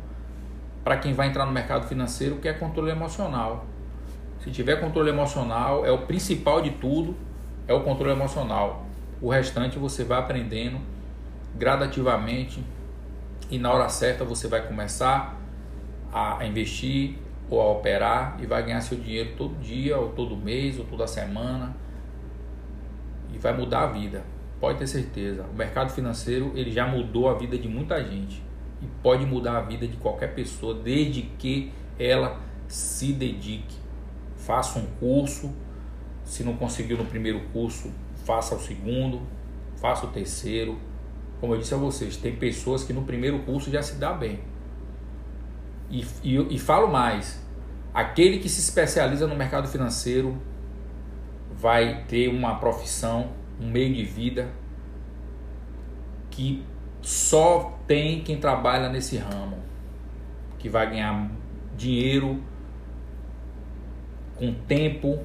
para 0.83 0.96
quem 0.96 1.12
vai 1.12 1.28
entrar 1.28 1.46
no 1.46 1.52
mercado 1.52 1.87
financeiro, 1.87 2.37
que 2.37 2.48
é 2.48 2.52
controle 2.52 2.90
emocional. 2.90 3.66
Se 4.40 4.50
tiver 4.50 4.76
controle 4.80 5.11
emocional, 5.11 5.85
é 5.85 5.90
o 5.90 5.98
principal 5.98 6.61
de 6.61 6.70
tudo, 6.70 7.16
é 7.66 7.74
o 7.74 7.83
controle 7.83 8.12
emocional. 8.12 8.87
O 9.20 9.29
restante 9.29 9.79
você 9.79 10.05
vai 10.05 10.18
aprendendo 10.18 10.79
gradativamente 11.57 12.62
e 13.50 13.59
na 13.59 13.72
hora 13.72 13.88
certa 13.88 14.24
você 14.24 14.48
vai 14.48 14.66
começar 14.66 15.40
a 16.12 16.44
investir 16.44 17.18
ou 17.48 17.61
a 17.61 17.70
operar 17.70 18.37
e 18.40 18.46
vai 18.46 18.62
ganhar 18.62 18.81
seu 18.81 18.98
dinheiro 18.98 19.35
todo 19.37 19.55
dia, 19.61 19.98
ou 19.98 20.11
todo 20.11 20.37
mês, 20.37 20.79
ou 20.79 20.85
toda 20.85 21.07
semana 21.07 21.74
e 23.35 23.38
vai 23.38 23.53
mudar 23.57 23.83
a 23.83 23.87
vida. 23.87 24.22
Pode 24.61 24.79
ter 24.79 24.87
certeza. 24.87 25.44
O 25.53 25.55
mercado 25.55 25.90
financeiro 25.90 26.53
ele 26.55 26.70
já 26.70 26.87
mudou 26.87 27.29
a 27.29 27.35
vida 27.35 27.59
de 27.59 27.68
muita 27.68 28.03
gente 28.03 28.42
e 28.81 28.87
pode 29.03 29.27
mudar 29.27 29.59
a 29.59 29.61
vida 29.61 29.87
de 29.87 29.96
qualquer 29.96 30.35
pessoa 30.35 30.74
desde 30.74 31.22
que 31.22 31.72
ela 31.98 32.40
se 32.68 33.12
dedique. 33.12 33.77
Faça 34.37 34.79
um 34.79 34.87
curso. 34.98 35.52
Se 36.25 36.42
não 36.42 36.56
conseguiu 36.56 36.96
no 36.96 37.04
primeiro 37.04 37.40
curso, 37.52 37.92
faça 38.25 38.54
o 38.54 38.60
segundo, 38.60 39.22
faça 39.77 40.06
o 40.06 40.10
terceiro. 40.10 40.79
Como 41.40 41.54
eu 41.54 41.58
disse 41.58 41.75
a 41.75 41.77
vocês, 41.77 42.16
tem 42.16 42.35
pessoas 42.35 42.85
que 42.85 42.92
no 42.92 43.02
primeiro 43.02 43.40
curso 43.40 43.70
já 43.70 43.83
se 43.83 43.96
dá 43.96 44.12
bem. 44.12 44.40
E, 45.90 46.04
e, 46.22 46.54
e 46.54 46.58
falo 46.58 46.88
mais: 46.88 47.44
aquele 47.92 48.38
que 48.38 48.48
se 48.48 48.60
especializa 48.60 49.27
no 49.27 49.37
mercado 49.37 49.68
financeiro 49.68 50.40
vai 51.52 52.04
ter 52.04 52.29
uma 52.29 52.56
profissão, 52.56 53.31
um 53.60 53.70
meio 53.70 53.94
de 53.94 54.04
vida 54.04 54.50
que 56.31 56.64
só 57.00 57.79
tem 57.87 58.22
quem 58.22 58.40
trabalha 58.40 58.88
nesse 58.88 59.16
ramo, 59.16 59.58
que 60.58 60.68
vai 60.68 60.90
ganhar 60.90 61.31
dinheiro 61.77 62.42
com 64.37 64.52
tempo, 64.52 65.22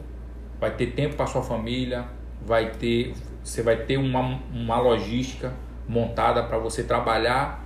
vai 0.60 0.76
ter 0.76 0.88
tempo 0.88 1.16
para 1.16 1.26
sua 1.26 1.42
família, 1.42 2.06
vai 2.46 2.72
ter, 2.72 3.14
você 3.44 3.62
vai 3.62 3.78
ter 3.78 3.98
uma, 3.98 4.40
uma 4.52 4.80
logística 4.80 5.54
montada 5.88 6.44
para 6.44 6.58
você 6.58 6.84
trabalhar 6.84 7.66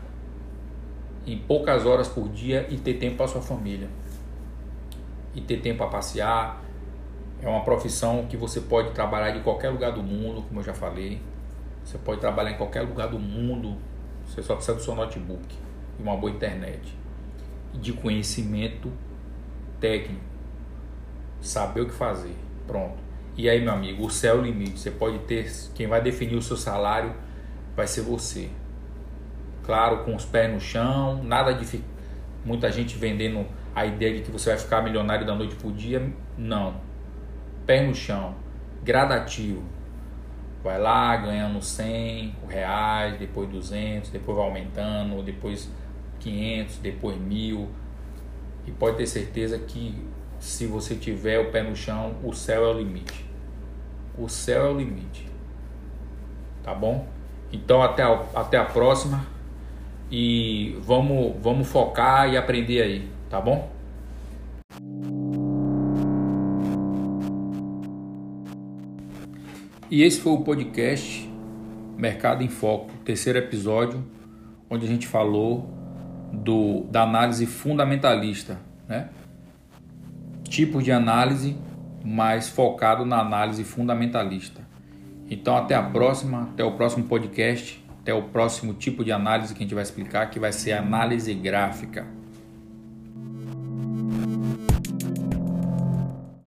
em 1.25 1.37
poucas 1.37 1.85
horas 1.85 2.07
por 2.07 2.29
dia 2.29 2.67
e 2.69 2.77
ter 2.77 2.95
tempo 2.95 3.17
para 3.17 3.27
sua 3.27 3.41
família. 3.41 3.89
E 5.33 5.41
ter 5.41 5.61
tempo 5.61 5.79
para 5.79 5.87
passear, 5.87 6.61
é 7.41 7.47
uma 7.47 7.63
profissão 7.63 8.25
que 8.27 8.37
você 8.37 8.61
pode 8.61 8.91
trabalhar 8.91 9.31
de 9.31 9.41
qualquer 9.41 9.69
lugar 9.69 9.91
do 9.91 10.03
mundo, 10.03 10.43
como 10.43 10.59
eu 10.59 10.63
já 10.63 10.73
falei. 10.73 11.21
Você 11.83 11.97
pode 11.97 12.21
trabalhar 12.21 12.51
em 12.51 12.57
qualquer 12.57 12.81
lugar 12.81 13.09
do 13.09 13.19
mundo. 13.19 13.77
Você 14.25 14.41
só 14.41 14.55
precisa 14.55 14.77
do 14.77 14.83
seu 14.83 14.95
notebook 14.95 15.55
e 15.99 16.01
uma 16.01 16.15
boa 16.15 16.31
internet. 16.31 16.95
E 17.73 17.77
de 17.77 17.91
conhecimento 17.93 18.91
técnico. 19.79 20.23
Saber 21.41 21.81
o 21.81 21.87
que 21.87 21.93
fazer. 21.93 22.35
Pronto. 22.67 22.97
E 23.35 23.49
aí, 23.49 23.61
meu 23.61 23.73
amigo, 23.73 24.05
o 24.05 24.09
céu 24.09 24.37
é 24.37 24.39
o 24.39 24.41
limite. 24.41 24.79
Você 24.79 24.91
pode 24.91 25.19
ter. 25.19 25.51
Quem 25.73 25.87
vai 25.87 26.01
definir 26.01 26.35
o 26.35 26.41
seu 26.41 26.55
salário 26.55 27.13
vai 27.75 27.87
ser 27.87 28.01
você. 28.01 28.49
Claro, 29.63 30.03
com 30.03 30.15
os 30.15 30.25
pés 30.25 30.53
no 30.53 30.59
chão, 30.59 31.23
nada 31.23 31.53
de 31.53 31.83
muita 32.45 32.71
gente 32.71 32.97
vendendo 32.97 33.45
a 33.73 33.85
ideia 33.85 34.15
de 34.15 34.21
que 34.21 34.31
você 34.31 34.49
vai 34.49 34.59
ficar 34.59 34.81
milionário 34.81 35.25
da 35.25 35.33
noite 35.33 35.55
pro 35.55 35.71
dia. 35.71 36.05
Não. 36.37 36.75
Pé 37.65 37.81
no 37.81 37.95
chão, 37.95 38.35
gradativo. 38.83 39.63
Vai 40.63 40.79
lá 40.79 41.15
ganhando 41.17 41.61
100 41.61 42.35
reais, 42.47 43.17
depois 43.17 43.49
200, 43.49 44.09
depois 44.11 44.37
vai 44.37 44.47
aumentando, 44.47 45.21
depois 45.23 45.69
500, 46.19 46.77
depois 46.77 47.17
mil. 47.17 47.69
E 48.65 48.71
pode 48.71 48.97
ter 48.97 49.07
certeza 49.07 49.57
que 49.59 49.93
se 50.43 50.67
você 50.67 50.93
tiver 50.93 51.39
o 51.39 51.51
pé 51.51 51.63
no 51.63 51.73
chão, 51.73 52.15
o 52.21 52.33
céu 52.33 52.65
é 52.65 52.67
o 52.67 52.77
limite. 52.77 53.25
O 54.17 54.27
céu 54.27 54.65
é 54.65 54.69
o 54.69 54.77
limite. 54.77 55.25
Tá 56.61 56.75
bom? 56.75 57.07
Então 57.49 57.81
até 57.81 58.03
a, 58.03 58.25
até 58.35 58.57
a 58.57 58.65
próxima 58.65 59.25
e 60.11 60.77
vamos 60.81 61.41
vamos 61.41 61.65
focar 61.69 62.29
e 62.29 62.35
aprender 62.35 62.81
aí, 62.81 63.09
tá 63.29 63.39
bom? 63.39 63.71
E 69.89 70.03
esse 70.03 70.19
foi 70.19 70.33
o 70.33 70.41
podcast 70.41 71.29
Mercado 71.97 72.43
em 72.43 72.49
Foco, 72.49 72.91
terceiro 73.05 73.39
episódio, 73.39 74.03
onde 74.69 74.85
a 74.85 74.89
gente 74.89 75.07
falou 75.07 75.69
do, 76.33 76.83
da 76.91 77.03
análise 77.03 77.45
fundamentalista, 77.45 78.59
né? 78.89 79.09
Tipos 80.53 80.83
de 80.83 80.91
análise, 80.91 81.57
mais 82.05 82.47
focado 82.47 83.03
na 83.03 83.19
análise 83.19 83.63
fundamentalista. 83.63 84.61
Então 85.27 85.57
até 85.57 85.73
a 85.73 85.81
próxima, 85.81 86.43
até 86.43 86.63
o 86.63 86.73
próximo 86.73 87.05
podcast, 87.05 87.83
até 87.99 88.13
o 88.13 88.21
próximo 88.21 88.75
tipo 88.75 89.03
de 89.03 89.11
análise 89.11 89.55
que 89.55 89.61
a 89.61 89.63
gente 89.63 89.73
vai 89.73 89.81
explicar, 89.81 90.29
que 90.29 90.39
vai 90.39 90.51
ser 90.51 90.73
análise 90.73 91.33
gráfica. 91.33 92.05